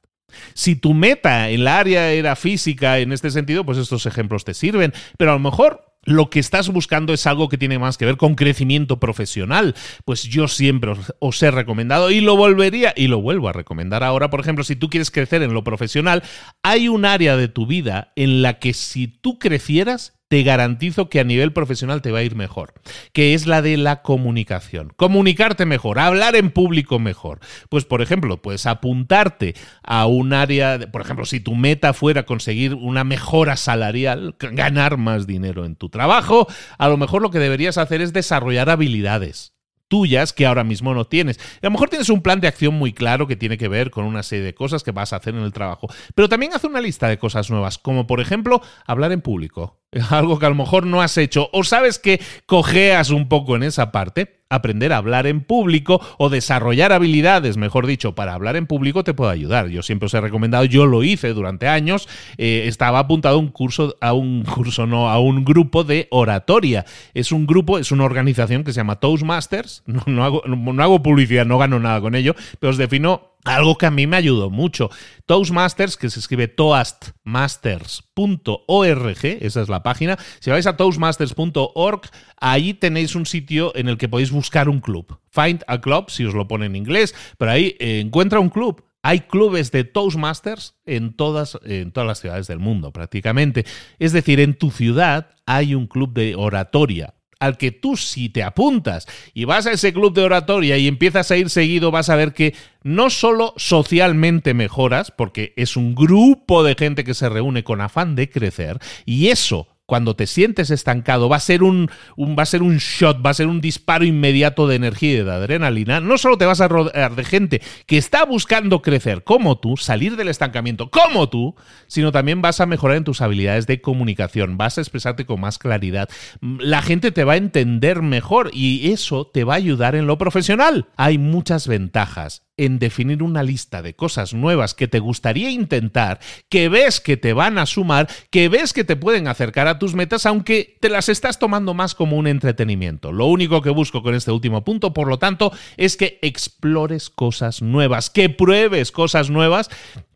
Si 0.54 0.76
tu 0.76 0.94
meta 0.94 1.50
en 1.50 1.64
la 1.64 1.78
área 1.78 2.12
era 2.12 2.36
física 2.36 2.98
en 2.98 3.12
este 3.12 3.30
sentido, 3.30 3.64
pues 3.64 3.78
estos 3.78 4.06
ejemplos 4.06 4.44
te 4.44 4.54
sirven, 4.54 4.92
pero 5.16 5.32
a 5.32 5.34
lo 5.34 5.40
mejor 5.40 5.92
lo 6.04 6.30
que 6.30 6.40
estás 6.40 6.68
buscando 6.68 7.12
es 7.12 7.26
algo 7.26 7.48
que 7.48 7.58
tiene 7.58 7.78
más 7.78 7.96
que 7.96 8.06
ver 8.06 8.16
con 8.16 8.34
crecimiento 8.34 8.98
profesional, 8.98 9.74
pues 10.04 10.24
yo 10.24 10.48
siempre 10.48 10.94
os, 11.20 11.42
he 11.42 11.50
recomendado 11.50 12.10
y 12.10 12.20
lo 12.20 12.36
volvería 12.36 12.92
y 12.96 13.06
lo 13.06 13.20
vuelvo 13.20 13.48
a 13.48 13.52
recomendar 13.52 14.02
ahora. 14.02 14.30
Por 14.30 14.40
ejemplo, 14.40 14.64
si 14.64 14.74
tú 14.74 14.90
quieres 14.90 15.10
crecer 15.10 15.42
en 15.42 15.54
lo 15.54 15.62
profesional, 15.62 16.22
hay 16.62 16.88
un 16.88 17.04
área 17.04 17.36
de 17.36 17.48
tu 17.48 17.66
vida 17.66 18.12
en 18.16 18.42
la 18.42 18.58
que 18.58 18.72
si 18.72 19.06
tú 19.06 19.38
crecieras, 19.38 20.20
te 20.32 20.44
garantizo 20.44 21.10
que 21.10 21.20
a 21.20 21.24
nivel 21.24 21.52
profesional 21.52 22.00
te 22.00 22.10
va 22.10 22.20
a 22.20 22.22
ir 22.22 22.36
mejor, 22.36 22.72
que 23.12 23.34
es 23.34 23.46
la 23.46 23.60
de 23.60 23.76
la 23.76 24.00
comunicación. 24.00 24.90
Comunicarte 24.96 25.66
mejor, 25.66 25.98
hablar 25.98 26.36
en 26.36 26.50
público 26.52 26.98
mejor. 26.98 27.40
Pues, 27.68 27.84
por 27.84 28.00
ejemplo, 28.00 28.40
puedes 28.40 28.64
apuntarte 28.64 29.54
a 29.82 30.06
un 30.06 30.32
área, 30.32 30.90
por 30.90 31.02
ejemplo, 31.02 31.26
si 31.26 31.40
tu 31.40 31.54
meta 31.54 31.92
fuera 31.92 32.24
conseguir 32.24 32.72
una 32.72 33.04
mejora 33.04 33.58
salarial, 33.58 34.34
ganar 34.38 34.96
más 34.96 35.26
dinero 35.26 35.66
en 35.66 35.76
tu 35.76 35.90
trabajo, 35.90 36.46
a 36.78 36.88
lo 36.88 36.96
mejor 36.96 37.20
lo 37.20 37.30
que 37.30 37.38
deberías 37.38 37.76
hacer 37.76 38.00
es 38.00 38.14
desarrollar 38.14 38.70
habilidades 38.70 39.52
tuyas 39.88 40.32
que 40.32 40.46
ahora 40.46 40.64
mismo 40.64 40.94
no 40.94 41.04
tienes. 41.04 41.38
a 41.38 41.66
lo 41.66 41.72
mejor 41.72 41.90
tienes 41.90 42.08
un 42.08 42.22
plan 42.22 42.40
de 42.40 42.48
acción 42.48 42.72
muy 42.72 42.94
claro 42.94 43.26
que 43.26 43.36
tiene 43.36 43.58
que 43.58 43.68
ver 43.68 43.90
con 43.90 44.06
una 44.06 44.22
serie 44.22 44.46
de 44.46 44.54
cosas 44.54 44.82
que 44.82 44.92
vas 44.92 45.12
a 45.12 45.16
hacer 45.16 45.34
en 45.34 45.42
el 45.42 45.52
trabajo, 45.52 45.88
pero 46.14 46.30
también 46.30 46.54
haz 46.54 46.64
una 46.64 46.80
lista 46.80 47.06
de 47.08 47.18
cosas 47.18 47.50
nuevas, 47.50 47.76
como 47.76 48.06
por 48.06 48.22
ejemplo 48.22 48.62
hablar 48.86 49.12
en 49.12 49.20
público 49.20 49.81
algo 50.10 50.38
que 50.38 50.46
a 50.46 50.50
lo 50.50 50.54
mejor 50.54 50.86
no 50.86 51.02
has 51.02 51.18
hecho 51.18 51.50
o 51.52 51.64
sabes 51.64 51.98
que 51.98 52.20
cojeas 52.46 53.10
un 53.10 53.28
poco 53.28 53.56
en 53.56 53.62
esa 53.62 53.92
parte, 53.92 54.42
aprender 54.48 54.92
a 54.92 54.98
hablar 54.98 55.26
en 55.26 55.40
público 55.40 56.00
o 56.18 56.28
desarrollar 56.28 56.92
habilidades, 56.92 57.56
mejor 57.56 57.86
dicho, 57.86 58.14
para 58.14 58.34
hablar 58.34 58.56
en 58.56 58.66
público 58.66 59.02
te 59.02 59.14
puede 59.14 59.32
ayudar. 59.32 59.68
Yo 59.68 59.82
siempre 59.82 60.06
os 60.06 60.14
he 60.14 60.20
recomendado, 60.20 60.64
yo 60.64 60.86
lo 60.86 61.02
hice 61.02 61.32
durante 61.32 61.68
años, 61.68 62.08
eh, 62.36 62.64
estaba 62.66 63.00
apuntado 63.00 63.36
a 63.36 63.38
un 63.38 63.48
curso, 63.48 63.96
a 64.00 64.12
un 64.12 64.44
curso, 64.44 64.86
no, 64.86 65.08
a 65.08 65.18
un 65.18 65.44
grupo 65.44 65.84
de 65.84 66.06
oratoria. 66.10 66.84
Es 67.14 67.32
un 67.32 67.46
grupo, 67.46 67.78
es 67.78 67.92
una 67.92 68.04
organización 68.04 68.62
que 68.64 68.72
se 68.72 68.80
llama 68.80 68.96
Toastmasters. 68.96 69.82
No, 70.12 70.24
hago, 70.24 70.42
no 70.46 70.82
hago 70.82 71.02
publicidad, 71.02 71.46
no 71.46 71.58
gano 71.58 71.78
nada 71.78 72.00
con 72.00 72.14
ello, 72.14 72.34
pero 72.58 72.70
os 72.70 72.76
defino 72.76 73.31
algo 73.44 73.76
que 73.76 73.86
a 73.86 73.90
mí 73.90 74.06
me 74.06 74.16
ayudó 74.16 74.50
mucho. 74.50 74.90
Toastmasters, 75.26 75.96
que 75.96 76.10
se 76.10 76.20
escribe 76.20 76.46
toastmasters.org, 76.48 79.24
esa 79.24 79.62
es 79.62 79.68
la 79.68 79.82
página. 79.82 80.18
Si 80.40 80.50
vais 80.50 80.66
a 80.66 80.76
toastmasters.org, 80.76 82.02
ahí 82.40 82.74
tenéis 82.74 83.14
un 83.14 83.26
sitio 83.26 83.72
en 83.74 83.88
el 83.88 83.98
que 83.98 84.08
podéis 84.08 84.30
buscar 84.30 84.68
un 84.68 84.80
club. 84.80 85.18
Find 85.30 85.64
a 85.66 85.80
club, 85.80 86.10
si 86.10 86.24
os 86.24 86.34
lo 86.34 86.46
pone 86.46 86.66
en 86.66 86.76
inglés, 86.76 87.14
pero 87.38 87.50
ahí 87.50 87.76
eh, 87.78 88.00
encuentra 88.00 88.40
un 88.40 88.50
club. 88.50 88.84
Hay 89.04 89.20
clubes 89.20 89.72
de 89.72 89.82
Toastmasters 89.82 90.76
en 90.86 91.14
todas, 91.14 91.58
en 91.64 91.90
todas 91.90 92.06
las 92.06 92.20
ciudades 92.20 92.46
del 92.46 92.60
mundo, 92.60 92.92
prácticamente. 92.92 93.66
Es 93.98 94.12
decir, 94.12 94.38
en 94.38 94.54
tu 94.54 94.70
ciudad 94.70 95.30
hay 95.44 95.74
un 95.74 95.88
club 95.88 96.12
de 96.12 96.36
oratoria 96.36 97.14
al 97.42 97.58
que 97.58 97.72
tú 97.72 97.96
si 97.96 98.28
te 98.28 98.44
apuntas. 98.44 99.08
Y 99.34 99.46
vas 99.46 99.66
a 99.66 99.72
ese 99.72 99.92
club 99.92 100.14
de 100.14 100.22
oratoria 100.22 100.78
y 100.78 100.86
empiezas 100.86 101.28
a 101.32 101.36
ir 101.36 101.50
seguido, 101.50 101.90
vas 101.90 102.08
a 102.08 102.14
ver 102.14 102.34
que 102.34 102.54
no 102.84 103.10
solo 103.10 103.52
socialmente 103.56 104.54
mejoras, 104.54 105.10
porque 105.10 105.52
es 105.56 105.76
un 105.76 105.96
grupo 105.96 106.62
de 106.62 106.76
gente 106.76 107.02
que 107.02 107.14
se 107.14 107.28
reúne 107.28 107.64
con 107.64 107.80
afán 107.80 108.14
de 108.14 108.30
crecer, 108.30 108.78
y 109.04 109.28
eso 109.28 109.66
cuando 109.92 110.16
te 110.16 110.26
sientes 110.26 110.70
estancado, 110.70 111.28
va 111.28 111.36
a 111.36 111.40
ser 111.40 111.62
un, 111.62 111.90
va 112.18 112.44
a 112.44 112.46
ser 112.46 112.62
un 112.62 112.78
shot, 112.78 113.22
va 113.22 113.28
a 113.28 113.34
ser 113.34 113.46
un 113.46 113.60
disparo 113.60 114.06
inmediato 114.06 114.66
de 114.66 114.76
energía 114.76 115.12
y 115.12 115.22
de 115.22 115.30
adrenalina. 115.30 116.00
No 116.00 116.16
solo 116.16 116.38
te 116.38 116.46
vas 116.46 116.62
a 116.62 116.68
rodear 116.68 117.14
de 117.14 117.24
gente 117.24 117.60
que 117.84 117.98
está 117.98 118.24
buscando 118.24 118.80
crecer 118.80 119.22
como 119.22 119.58
tú, 119.58 119.76
salir 119.76 120.16
del 120.16 120.28
estancamiento 120.28 120.90
como 120.90 121.28
tú, 121.28 121.56
sino 121.88 122.10
también 122.10 122.40
vas 122.40 122.62
a 122.62 122.64
mejorar 122.64 122.96
en 122.96 123.04
tus 123.04 123.20
habilidades 123.20 123.66
de 123.66 123.82
comunicación, 123.82 124.56
vas 124.56 124.78
a 124.78 124.80
expresarte 124.80 125.26
con 125.26 125.42
más 125.42 125.58
claridad. 125.58 126.08
La 126.40 126.80
gente 126.80 127.12
te 127.12 127.24
va 127.24 127.34
a 127.34 127.36
entender 127.36 128.00
mejor 128.00 128.48
y 128.54 128.92
eso 128.92 129.26
te 129.26 129.44
va 129.44 129.52
a 129.52 129.58
ayudar 129.58 129.94
en 129.94 130.06
lo 130.06 130.16
profesional. 130.16 130.86
Hay 130.96 131.18
muchas 131.18 131.68
ventajas 131.68 132.44
en 132.56 132.78
definir 132.78 133.22
una 133.22 133.42
lista 133.42 133.82
de 133.82 133.94
cosas 133.94 134.34
nuevas 134.34 134.74
que 134.74 134.88
te 134.88 134.98
gustaría 134.98 135.50
intentar, 135.50 136.20
que 136.48 136.68
ves 136.68 137.00
que 137.00 137.16
te 137.16 137.32
van 137.32 137.58
a 137.58 137.66
sumar, 137.66 138.08
que 138.30 138.48
ves 138.48 138.72
que 138.72 138.84
te 138.84 138.96
pueden 138.96 139.28
acercar 139.28 139.68
a 139.68 139.78
tus 139.78 139.94
metas, 139.94 140.26
aunque 140.26 140.76
te 140.80 140.88
las 140.88 141.08
estás 141.08 141.38
tomando 141.38 141.74
más 141.74 141.94
como 141.94 142.16
un 142.16 142.26
entretenimiento. 142.26 143.12
Lo 143.12 143.26
único 143.26 143.62
que 143.62 143.70
busco 143.70 144.02
con 144.02 144.14
este 144.14 144.30
último 144.30 144.64
punto, 144.64 144.92
por 144.92 145.08
lo 145.08 145.18
tanto, 145.18 145.52
es 145.76 145.96
que 145.96 146.18
explores 146.22 147.10
cosas 147.10 147.62
nuevas, 147.62 148.10
que 148.10 148.28
pruebes 148.28 148.92
cosas 148.92 149.30
nuevas 149.30 149.70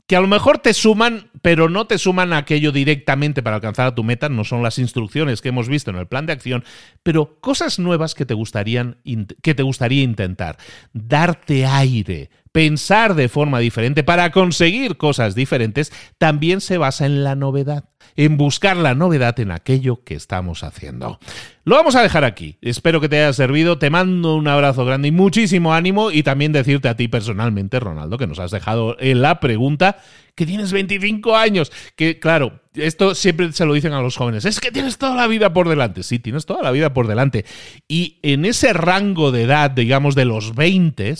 que 0.06 0.16
a 0.16 0.20
lo 0.20 0.28
mejor 0.28 0.58
te 0.58 0.72
suman, 0.72 1.30
pero 1.42 1.68
no 1.68 1.86
te 1.86 1.98
suman 1.98 2.32
aquello 2.32 2.70
directamente 2.70 3.42
para 3.42 3.56
alcanzar 3.56 3.86
a 3.86 3.94
tu 3.94 4.04
meta, 4.04 4.28
no 4.28 4.44
son 4.44 4.62
las 4.62 4.78
instrucciones 4.78 5.42
que 5.42 5.48
hemos 5.48 5.68
visto 5.68 5.90
en 5.90 5.96
el 5.96 6.06
plan 6.06 6.26
de 6.26 6.32
acción, 6.32 6.64
pero 7.02 7.40
cosas 7.40 7.78
nuevas 7.78 8.14
que 8.14 8.24
te 8.24 8.34
gustarían 8.34 8.98
que 9.42 9.54
te 9.54 9.62
gustaría 9.62 10.02
intentar, 10.02 10.58
darte 10.92 11.66
aire, 11.66 12.30
pensar 12.56 13.16
de 13.16 13.28
forma 13.28 13.58
diferente 13.58 14.02
para 14.02 14.30
conseguir 14.30 14.96
cosas 14.96 15.34
diferentes, 15.34 15.92
también 16.16 16.62
se 16.62 16.78
basa 16.78 17.04
en 17.04 17.22
la 17.22 17.34
novedad, 17.34 17.84
en 18.16 18.38
buscar 18.38 18.78
la 18.78 18.94
novedad 18.94 19.38
en 19.40 19.50
aquello 19.50 20.02
que 20.04 20.14
estamos 20.14 20.62
haciendo. 20.62 21.18
Lo 21.64 21.76
vamos 21.76 21.96
a 21.96 22.02
dejar 22.02 22.24
aquí. 22.24 22.56
Espero 22.62 23.02
que 23.02 23.10
te 23.10 23.18
haya 23.18 23.34
servido. 23.34 23.78
Te 23.78 23.90
mando 23.90 24.36
un 24.36 24.48
abrazo 24.48 24.86
grande 24.86 25.08
y 25.08 25.12
muchísimo 25.12 25.74
ánimo. 25.74 26.10
Y 26.10 26.22
también 26.22 26.52
decirte 26.52 26.88
a 26.88 26.96
ti 26.96 27.08
personalmente, 27.08 27.78
Ronaldo, 27.78 28.16
que 28.16 28.26
nos 28.26 28.38
has 28.38 28.52
dejado 28.52 28.96
en 29.00 29.20
la 29.20 29.38
pregunta 29.38 29.98
que 30.36 30.46
tienes 30.46 30.70
25 30.70 31.34
años. 31.34 31.72
Que 31.96 32.20
claro, 32.20 32.60
esto 32.74 33.14
siempre 33.14 33.52
se 33.52 33.64
lo 33.64 33.74
dicen 33.74 33.92
a 33.92 34.02
los 34.02 34.16
jóvenes, 34.16 34.44
es 34.44 34.60
que 34.60 34.70
tienes 34.70 34.98
toda 34.98 35.16
la 35.16 35.26
vida 35.26 35.52
por 35.52 35.68
delante. 35.68 36.02
Sí, 36.02 36.18
tienes 36.18 36.46
toda 36.46 36.62
la 36.62 36.70
vida 36.70 36.92
por 36.92 37.08
delante. 37.08 37.44
Y 37.88 38.20
en 38.22 38.44
ese 38.44 38.72
rango 38.72 39.32
de 39.32 39.42
edad, 39.42 39.70
digamos, 39.70 40.14
de 40.14 40.26
los 40.26 40.54
20, 40.54 41.14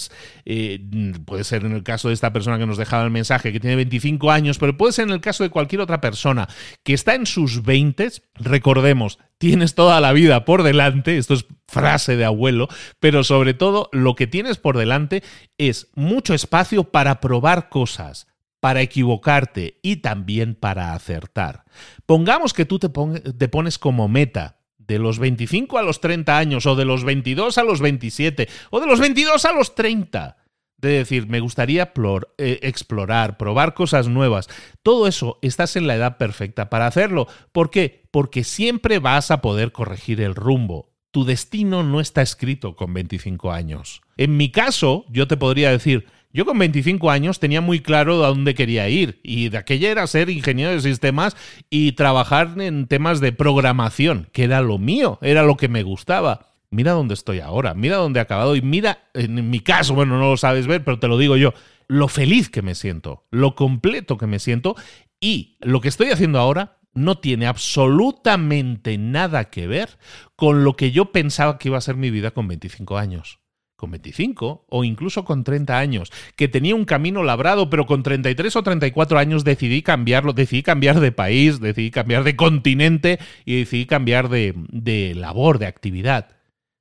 eh, 0.44 0.81
puede 1.24 1.44
ser 1.44 1.64
en 1.64 1.72
el 1.72 1.83
caso 1.83 2.09
de 2.09 2.14
esta 2.14 2.33
persona 2.33 2.59
que 2.59 2.66
nos 2.66 2.76
dejaba 2.76 3.05
el 3.05 3.11
mensaje, 3.11 3.52
que 3.52 3.61
tiene 3.61 3.76
25 3.76 4.31
años, 4.31 4.59
pero 4.59 4.76
puede 4.76 4.92
ser 4.92 5.09
en 5.09 5.14
el 5.14 5.20
caso 5.20 5.42
de 5.42 5.50
cualquier 5.50 5.81
otra 5.81 6.00
persona 6.00 6.48
que 6.85 6.92
está 6.92 7.14
en 7.14 7.26
sus 7.26 7.62
20, 7.62 8.11
recordemos, 8.35 9.18
tienes 9.38 9.74
toda 9.74 10.00
la 10.00 10.12
vida 10.12 10.44
por 10.44 10.62
delante, 10.62 11.16
esto 11.16 11.35
es 11.35 11.46
frase 11.66 12.16
de 12.16 12.24
abuelo, 12.24 12.68
pero 13.00 13.24
sobre 13.24 13.55
todo 13.55 13.88
lo 13.92 14.14
que 14.14 14.26
tienes 14.26 14.59
por 14.59 14.76
delante 14.76 15.22
es 15.57 15.88
mucho 15.94 16.35
espacio 16.35 16.85
para 16.85 17.20
probar 17.20 17.70
cosas 17.70 18.26
para 18.61 18.81
equivocarte 18.81 19.79
y 19.83 19.97
también 19.97 20.55
para 20.55 20.92
acertar. 20.92 21.64
Pongamos 22.07 22.53
que 22.53 22.64
tú 22.64 22.79
te, 22.79 22.88
pones 22.88 23.79
como 23.79 24.09
meta 24.09 24.61
de 24.79 24.99
los 24.99 25.19
25 25.19 25.79
a 25.79 25.83
los 25.83 26.01
30 26.01 26.37
años 26.37 26.66
o 26.66 26.77
de 26.77 26.85
los 26.85 27.05
22 27.05 27.59
a 27.59 27.64
los 27.64 27.81
27 27.81 28.49
o 28.71 28.81
de 28.81 28.87
los 28.87 29.01
22 29.01 29.45
a 29.45 29.53
los 29.53 29.75
30. 29.75 30.37
De 30.79 30.88
decir, 30.90 31.27
me 31.27 31.40
gustaría 31.40 31.92
eh, 32.38 32.59
explorar, 32.62 33.38
probar 33.38 33.73
cosas 33.73 34.09
nuevas. 34.09 34.49
Todo 34.83 35.07
eso 35.07 35.38
estás 35.40 35.75
en 35.77 35.87
la 35.87 35.95
edad 35.95 36.19
perfecta 36.19 36.69
para 36.69 36.87
hacerlo. 36.87 37.29
¿Por 37.53 37.71
qué? 37.71 38.07
Porque 38.11 38.45
siempre 38.45 38.99
vas 38.99 39.31
a 39.31 39.40
poder 39.40 39.73
corregir 39.73 40.21
el 40.21 40.35
rumbo. 40.35 40.92
Tu 41.12 41.25
destino 41.25 41.83
no 41.83 41.99
está 41.99 42.21
escrito 42.21 42.77
con 42.77 42.92
25 42.92 43.53
años. 43.53 44.03
En 44.19 44.37
mi 44.37 44.51
caso, 44.51 45.07
yo 45.09 45.27
te 45.27 45.38
podría 45.38 45.71
decir, 45.71 46.07
yo 46.37 46.44
con 46.44 46.59
25 46.59 47.11
años 47.11 47.40
tenía 47.40 47.62
muy 47.62 47.81
claro 47.81 48.22
a 48.22 48.29
dónde 48.29 48.55
quería 48.55 48.90
ir 48.90 49.20
y 49.22 49.49
de 49.49 49.57
aquella 49.57 49.90
era 49.90 50.07
ser 50.07 50.29
ingeniero 50.29 50.70
de 50.70 50.83
sistemas 50.83 51.35
y 51.70 51.92
trabajar 51.92 52.61
en 52.61 52.88
temas 52.88 53.20
de 53.20 53.33
programación, 53.33 54.29
que 54.33 54.44
era 54.44 54.61
lo 54.61 54.77
mío, 54.77 55.18
era 55.22 55.44
lo 55.44 55.57
que 55.57 55.68
me 55.68 55.83
gustaba. 55.83 56.49
Mira 56.68 56.92
dónde 56.92 57.14
estoy 57.14 57.40
ahora, 57.40 57.72
mira 57.72 57.96
dónde 57.96 58.18
he 58.18 58.22
acabado 58.22 58.55
y 58.55 58.61
mira, 58.61 59.09
en 59.14 59.49
mi 59.49 59.61
caso, 59.61 59.94
bueno, 59.94 60.18
no 60.18 60.29
lo 60.29 60.37
sabes 60.37 60.66
ver, 60.66 60.85
pero 60.85 60.99
te 60.99 61.09
lo 61.09 61.16
digo 61.16 61.38
yo, 61.38 61.55
lo 61.88 62.07
feliz 62.07 62.51
que 62.51 62.61
me 62.61 62.75
siento, 62.75 63.25
lo 63.31 63.55
completo 63.55 64.18
que 64.18 64.27
me 64.27 64.38
siento 64.38 64.77
y 65.18 65.57
lo 65.61 65.81
que 65.81 65.88
estoy 65.88 66.11
haciendo 66.11 66.38
ahora 66.38 66.81
no 66.92 67.16
tiene 67.16 67.46
absolutamente 67.46 68.99
nada 68.99 69.44
que 69.44 69.66
ver 69.66 69.96
con 70.35 70.64
lo 70.64 70.77
que 70.77 70.90
yo 70.90 71.12
pensaba 71.12 71.57
que 71.57 71.68
iba 71.68 71.79
a 71.79 71.81
ser 71.81 71.96
mi 71.96 72.11
vida 72.11 72.33
con 72.33 72.46
25 72.46 72.99
años 72.99 73.38
con 73.77 73.91
25 73.91 74.65
o 74.69 74.85
incluso 74.85 75.25
con 75.25 75.45
30 75.45 75.79
años, 75.79 76.12
que 76.35 76.49
tenía 76.49 76.75
un 76.75 76.85
camino 76.85 77.23
labrado, 77.23 77.71
pero 77.71 77.87
con 77.87 78.03
33 78.03 78.57
o 78.57 78.62
34 78.62 79.19
años 79.19 79.45
decidí 79.45 79.83
cambiarlo, 79.83 80.33
decidí 80.33 80.62
cambiar 80.62 81.01
de 81.01 81.12
país, 81.12 81.61
decidí 81.61 81.91
cambiar 81.91 82.25
de 82.25 82.37
continente 82.37 83.19
y 83.45 83.59
decidí 83.59 83.87
cambiar 83.87 84.29
de, 84.29 84.55
de 84.71 85.15
labor, 85.15 85.59
de 85.59 85.67
actividad. 85.67 86.36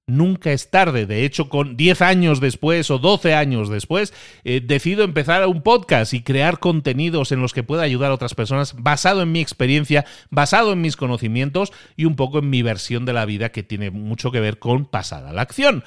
Nunca 0.07 0.51
es 0.51 0.69
tarde. 0.69 1.07
De 1.07 1.25
hecho, 1.25 1.49
con 1.49 1.77
10 1.77 2.03
años 2.03 2.39
después 2.39 2.91
o 2.91 2.99
12 2.99 3.33
años 3.33 3.69
después, 3.69 4.13
eh, 4.43 4.61
decido 4.63 5.03
empezar 5.03 5.47
un 5.47 5.63
podcast 5.63 6.13
y 6.13 6.21
crear 6.21 6.59
contenidos 6.59 7.31
en 7.31 7.41
los 7.41 7.53
que 7.53 7.63
pueda 7.63 7.81
ayudar 7.81 8.11
a 8.11 8.13
otras 8.13 8.35
personas 8.35 8.75
basado 8.77 9.23
en 9.23 9.31
mi 9.31 9.41
experiencia, 9.41 10.05
basado 10.29 10.73
en 10.73 10.81
mis 10.81 10.95
conocimientos 10.95 11.73
y 11.95 12.05
un 12.05 12.15
poco 12.15 12.37
en 12.37 12.51
mi 12.51 12.61
versión 12.61 13.05
de 13.05 13.13
la 13.13 13.25
vida 13.25 13.51
que 13.51 13.63
tiene 13.63 13.89
mucho 13.89 14.31
que 14.31 14.39
ver 14.39 14.59
con 14.59 14.85
pasar 14.85 15.25
a 15.25 15.33
la 15.33 15.41
acción. 15.41 15.83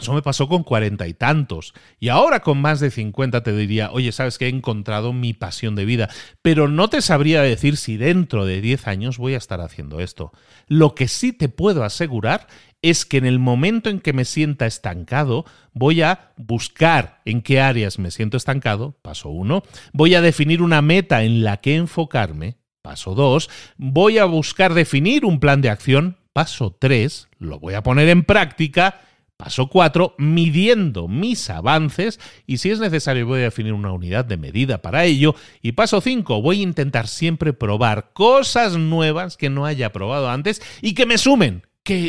Eso 0.00 0.14
me 0.14 0.22
pasó 0.22 0.48
con 0.48 0.62
cuarenta 0.62 1.06
y 1.06 1.14
tantos. 1.14 1.74
Y 1.98 2.08
ahora 2.08 2.40
con 2.40 2.60
más 2.60 2.80
de 2.80 2.90
cincuenta 2.90 3.42
te 3.42 3.52
diría, 3.52 3.90
oye, 3.92 4.12
sabes 4.12 4.38
que 4.38 4.46
he 4.46 4.48
encontrado 4.48 5.12
mi 5.12 5.34
pasión 5.34 5.74
de 5.74 5.84
vida. 5.84 6.08
Pero 6.42 6.68
no 6.68 6.88
te 6.88 7.02
sabría 7.02 7.42
decir 7.42 7.76
si 7.76 7.96
dentro 7.96 8.46
de 8.46 8.60
diez 8.60 8.86
años 8.86 9.18
voy 9.18 9.34
a 9.34 9.38
estar 9.38 9.60
haciendo 9.60 10.00
esto. 10.00 10.32
Lo 10.68 10.94
que 10.94 11.06
sí 11.06 11.32
te 11.32 11.48
puedo 11.48 11.84
asegurar 11.84 12.46
es 12.82 13.04
que 13.04 13.18
en 13.18 13.26
el 13.26 13.38
momento 13.38 13.90
en 13.90 14.00
que 14.00 14.12
me 14.12 14.24
sienta 14.24 14.66
estancado, 14.66 15.44
voy 15.72 16.02
a 16.02 16.32
buscar 16.36 17.20
en 17.24 17.42
qué 17.42 17.60
áreas 17.60 17.98
me 17.98 18.10
siento 18.10 18.36
estancado, 18.36 18.96
paso 19.02 19.28
uno. 19.28 19.62
Voy 19.92 20.14
a 20.14 20.22
definir 20.22 20.62
una 20.62 20.82
meta 20.82 21.22
en 21.22 21.44
la 21.44 21.58
que 21.58 21.76
enfocarme, 21.76 22.56
paso 22.82 23.14
dos. 23.14 23.50
Voy 23.76 24.18
a 24.18 24.24
buscar 24.24 24.74
definir 24.74 25.24
un 25.24 25.40
plan 25.40 25.60
de 25.60 25.70
acción, 25.70 26.16
paso 26.32 26.76
tres. 26.78 27.28
Lo 27.38 27.58
voy 27.58 27.74
a 27.74 27.82
poner 27.82 28.08
en 28.08 28.24
práctica 28.24 29.00
Paso 29.40 29.68
4, 29.68 30.16
midiendo 30.18 31.08
mis 31.08 31.48
avances 31.48 32.20
y 32.46 32.58
si 32.58 32.68
es 32.68 32.78
necesario 32.78 33.26
voy 33.26 33.40
a 33.40 33.44
definir 33.44 33.72
una 33.72 33.90
unidad 33.90 34.26
de 34.26 34.36
medida 34.36 34.82
para 34.82 35.06
ello. 35.06 35.34
Y 35.62 35.72
paso 35.72 36.02
5, 36.02 36.42
voy 36.42 36.60
a 36.60 36.64
intentar 36.64 37.08
siempre 37.08 37.54
probar 37.54 38.10
cosas 38.12 38.76
nuevas 38.76 39.38
que 39.38 39.48
no 39.48 39.64
haya 39.64 39.94
probado 39.94 40.28
antes 40.28 40.60
y 40.82 40.92
que 40.92 41.06
me 41.06 41.16
sumen, 41.16 41.62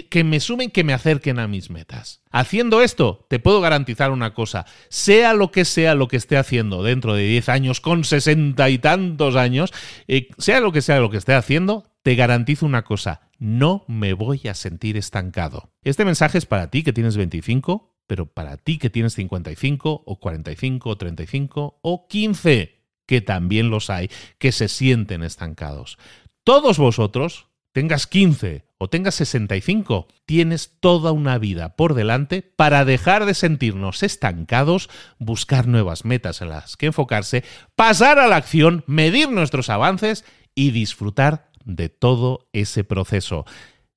que, 0.10 0.24
me 0.24 0.40
sumen, 0.40 0.70
que 0.70 0.84
me 0.84 0.94
acerquen 0.94 1.40
a 1.40 1.48
mis 1.48 1.72
metas. 1.72 2.22
Haciendo 2.30 2.82
esto, 2.82 3.26
te 3.30 3.40
puedo 3.40 3.62
garantizar 3.62 4.12
una 4.12 4.36
cosa, 4.36 4.68
sea 4.90 5.34
lo 5.34 5.52
que 5.52 5.66
sea 5.66 5.96
lo 5.96 6.08
que 6.08 6.18
esté 6.18 6.38
haciendo 6.38 6.84
dentro 6.84 7.16
de 7.16 7.24
10 7.24 7.50
años, 7.50 7.82
con 7.82 8.04
sesenta 8.04 8.70
y 8.70 8.78
tantos 8.78 9.36
años, 9.36 9.74
eh, 10.08 10.30
sea 10.38 10.60
lo 10.60 10.72
que 10.72 10.84
sea 10.84 11.00
lo 11.00 11.10
que 11.10 11.18
esté 11.18 11.34
haciendo, 11.34 11.86
te 12.04 12.14
garantizo 12.14 12.68
una 12.68 12.84
cosa, 12.84 13.22
no 13.40 13.84
me 13.88 14.14
voy 14.14 14.48
a 14.48 14.54
sentir 14.54 14.98
estancado. 14.98 15.72
Este 15.84 16.06
mensaje 16.06 16.38
es 16.38 16.46
para 16.46 16.70
ti 16.70 16.84
que 16.84 16.94
tienes 16.94 17.18
25, 17.18 17.96
pero 18.06 18.28
para 18.28 18.58
ti 18.58 18.78
que 18.78 18.92
tienes 18.92 19.14
55 19.14 20.04
o 20.06 20.20
45 20.20 20.90
o 20.90 20.96
35 20.96 21.80
o 21.82 22.08
15, 22.08 22.76
que 23.08 23.22
también 23.22 23.72
los 23.72 23.90
hay, 23.90 24.12
que 24.38 24.52
se 24.52 24.68
sienten 24.68 25.24
estancados. 25.24 25.98
Todos 26.44 26.78
vosotros, 26.78 27.48
tengas 27.72 28.06
15 28.06 28.71
o 28.84 28.90
tengas 28.90 29.14
65, 29.14 30.08
tienes 30.26 30.80
toda 30.80 31.12
una 31.12 31.38
vida 31.38 31.76
por 31.76 31.94
delante 31.94 32.42
para 32.42 32.84
dejar 32.84 33.26
de 33.26 33.36
sentirnos 33.36 34.02
estancados, 34.02 34.90
buscar 35.20 35.68
nuevas 35.68 36.04
metas 36.04 36.42
en 36.42 36.50
las 36.50 36.78
que 36.78 36.88
enfocarse, 36.88 37.44
pasar 37.76 38.18
a 38.18 38.26
la 38.26 38.38
acción, 38.38 38.84
medir 38.88 39.30
nuestros 39.30 39.70
avances 39.70 40.26
y 40.56 40.72
disfrutar 40.72 41.52
de 41.64 41.90
todo 41.90 42.50
ese 42.54 42.84
proceso. 42.84 43.46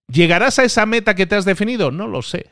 ¿Llegarás 0.07 0.59
a 0.59 0.65
esa 0.65 0.85
meta 0.85 1.15
que 1.15 1.25
te 1.25 1.37
has 1.37 1.47
definido? 1.47 1.91
No 1.91 2.07
lo 2.07 2.21
sé. 2.21 2.51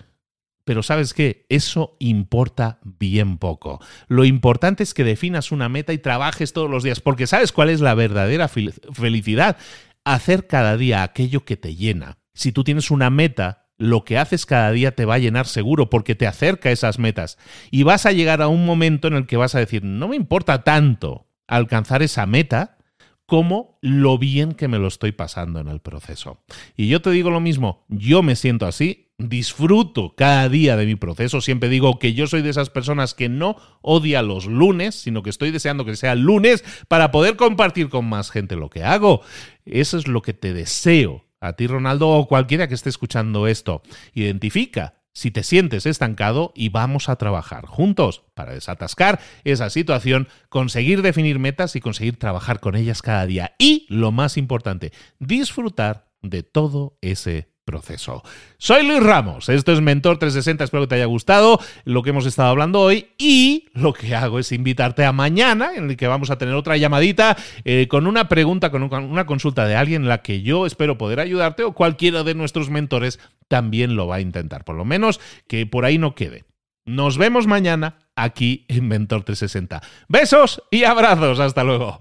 Pero 0.65 0.83
sabes 0.83 1.13
qué, 1.13 1.45
eso 1.51 1.99
importa 2.01 2.79
bien 2.83 3.37
poco. 3.37 3.79
Lo 4.09 4.25
importante 4.25 4.85
es 4.85 4.95
que 4.95 5.05
definas 5.05 5.53
una 5.53 5.69
meta 5.69 5.93
y 5.93 5.99
trabajes 5.99 6.55
todos 6.55 6.71
los 6.71 6.83
días, 6.83 7.01
porque 7.01 7.27
sabes 7.27 7.53
cuál 7.53 7.69
es 7.69 7.83
la 7.83 7.93
verdadera 7.93 8.49
felicidad. 8.49 9.59
Hacer 10.03 10.47
cada 10.47 10.79
día 10.79 11.03
aquello 11.03 11.45
que 11.45 11.59
te 11.59 11.77
llena. 11.77 12.22
Si 12.35 12.53
tú 12.53 12.65
tienes 12.65 12.91
una 12.91 13.11
meta, 13.11 13.67
lo 13.79 14.05
que 14.05 14.19
haces 14.19 14.47
cada 14.47 14.71
día 14.71 14.95
te 14.95 15.05
va 15.05 15.15
a 15.15 15.19
llenar 15.19 15.47
seguro 15.47 15.91
porque 15.91 16.15
te 16.15 16.27
acerca 16.27 16.69
a 16.69 16.73
esas 16.73 16.99
metas. 16.99 17.39
Y 17.71 17.83
vas 17.83 18.07
a 18.07 18.13
llegar 18.13 18.43
a 18.43 18.49
un 18.49 18.65
momento 18.65 19.09
en 19.09 19.15
el 19.15 19.27
que 19.27 19.37
vas 19.37 19.55
a 19.55 19.59
decir, 19.59 19.83
no 19.85 20.09
me 20.09 20.17
importa 20.17 20.63
tanto 20.63 21.27
alcanzar 21.47 22.03
esa 22.03 22.27
meta, 22.27 22.79
como 23.27 23.79
lo 23.81 24.19
bien 24.19 24.53
que 24.53 24.69
me 24.69 24.79
lo 24.79 24.89
estoy 24.89 25.13
pasando 25.13 25.59
en 25.59 25.69
el 25.69 25.81
proceso. 25.81 26.43
Y 26.77 26.89
yo 26.89 27.01
te 27.01 27.11
digo 27.11 27.31
lo 27.31 27.41
mismo, 27.41 27.87
yo 27.89 28.23
me 28.23 28.37
siento 28.37 28.67
así, 28.67 29.13
disfruto 29.17 30.15
cada 30.17 30.49
día 30.49 30.77
de 30.77 30.85
mi 30.85 30.97
proceso, 30.97 31.41
siempre 31.41 31.69
digo 31.69 31.99
que 31.99 32.13
yo 32.13 32.27
soy 32.27 32.43
de 32.43 32.51
esas 32.51 32.69
personas 32.69 33.15
que 33.15 33.29
no 33.31 33.57
odia 33.81 34.21
los 34.23 34.47
lunes, 34.47 34.97
sino 34.97 35.23
que 35.23 35.31
estoy 35.31 35.51
deseando 35.51 35.85
que 35.85 35.97
sea 35.97 36.15
lunes 36.15 36.63
para 36.89 37.11
poder 37.11 37.37
compartir 37.37 37.89
con 37.89 38.07
más 38.07 38.31
gente 38.31 38.55
lo 38.55 38.69
que 38.69 38.85
hago. 38.85 39.23
Eso 39.65 39.97
es 39.97 40.09
lo 40.09 40.21
que 40.21 40.35
te 40.35 40.53
deseo 40.53 41.25
a 41.43 41.55
ti, 41.55 41.67
Ronaldo, 41.67 42.09
o 42.09 42.29
cualquiera 42.29 42.69
que 42.69 42.75
esté 42.75 42.89
escuchando 42.89 43.47
esto. 43.47 43.83
Identifica 44.15 44.95
si 45.13 45.31
te 45.31 45.43
sientes 45.43 45.85
estancado 45.85 46.53
y 46.55 46.71
vamos 46.71 47.09
a 47.09 47.17
trabajar 47.17 47.67
juntos 47.67 48.23
para 48.35 48.55
desatascar 48.55 49.21
esa 49.45 49.69
situación, 49.69 50.29
conseguir 50.49 51.03
definir 51.03 51.39
metas 51.39 51.77
y 51.77 51.81
conseguir 51.81 52.17
trabajar 52.17 52.61
con 52.61 52.77
ellas 52.77 53.03
cada 53.03 53.27
día. 53.27 53.55
Y 53.59 53.87
lo 53.91 54.13
más 54.13 54.39
importante, 54.39 54.93
disfrutar 55.19 56.07
de 56.23 56.43
todo 56.43 56.97
ese 57.03 57.52
proceso. 57.65 58.23
Soy 58.59 58.87
Luis 58.87 59.03
Ramos, 59.03 59.49
esto 59.49 59.73
es 59.73 59.81
Mentor 59.81 60.19
360, 60.19 60.65
espero 60.65 60.83
que 60.83 60.89
te 60.89 60.95
haya 60.97 61.07
gustado 61.07 61.61
lo 61.85 62.03
que 62.03 62.11
hemos 62.11 62.27
estado 62.27 62.49
hablando 62.49 62.81
hoy 62.81 63.09
y 63.19 63.69
lo 63.73 63.93
que 63.93 64.15
hago 64.15 64.39
es 64.39 64.53
invitarte 64.53 65.05
a 65.05 65.13
mañana 65.13 65.75
en 65.75 65.91
el 65.91 65.97
que 65.97 66.07
vamos 66.07 66.31
a 66.31 66.39
tener 66.39 66.55
otra 66.55 66.77
llamadita 66.77 67.37
eh, 67.65 67.87
con 67.89 68.07
una 68.07 68.29
pregunta, 68.29 68.71
con 68.71 68.83
una 68.83 69.27
consulta 69.27 69.67
de 69.67 69.77
alguien 69.77 70.03
en 70.03 70.09
la 70.09 70.23
que 70.23 70.43
yo 70.43 70.67
espero 70.67 70.99
poder 70.99 71.21
ayudarte 71.21 71.63
o 71.65 71.73
cualquiera 71.73 72.23
de 72.25 72.35
nuestros 72.35 72.71
mentores 72.71 73.21
también 73.49 73.97
lo 73.97 74.07
va 74.07 74.17
a 74.17 74.21
intentar, 74.21 74.65
por 74.65 74.77
lo 74.77 74.85
menos 74.85 75.21
que 75.47 75.67
por 75.67 75.85
ahí 75.85 75.99
no 75.99 76.15
quede. 76.15 76.45
Nos 76.85 77.17
vemos 77.17 77.47
mañana 77.47 77.99
aquí 78.17 78.65
en 78.69 78.89
Mentor 78.89 79.23
360. 79.23 79.83
Besos 80.09 80.63
y 80.71 80.83
abrazos, 80.83 81.39
hasta 81.39 81.63
luego. 81.63 82.01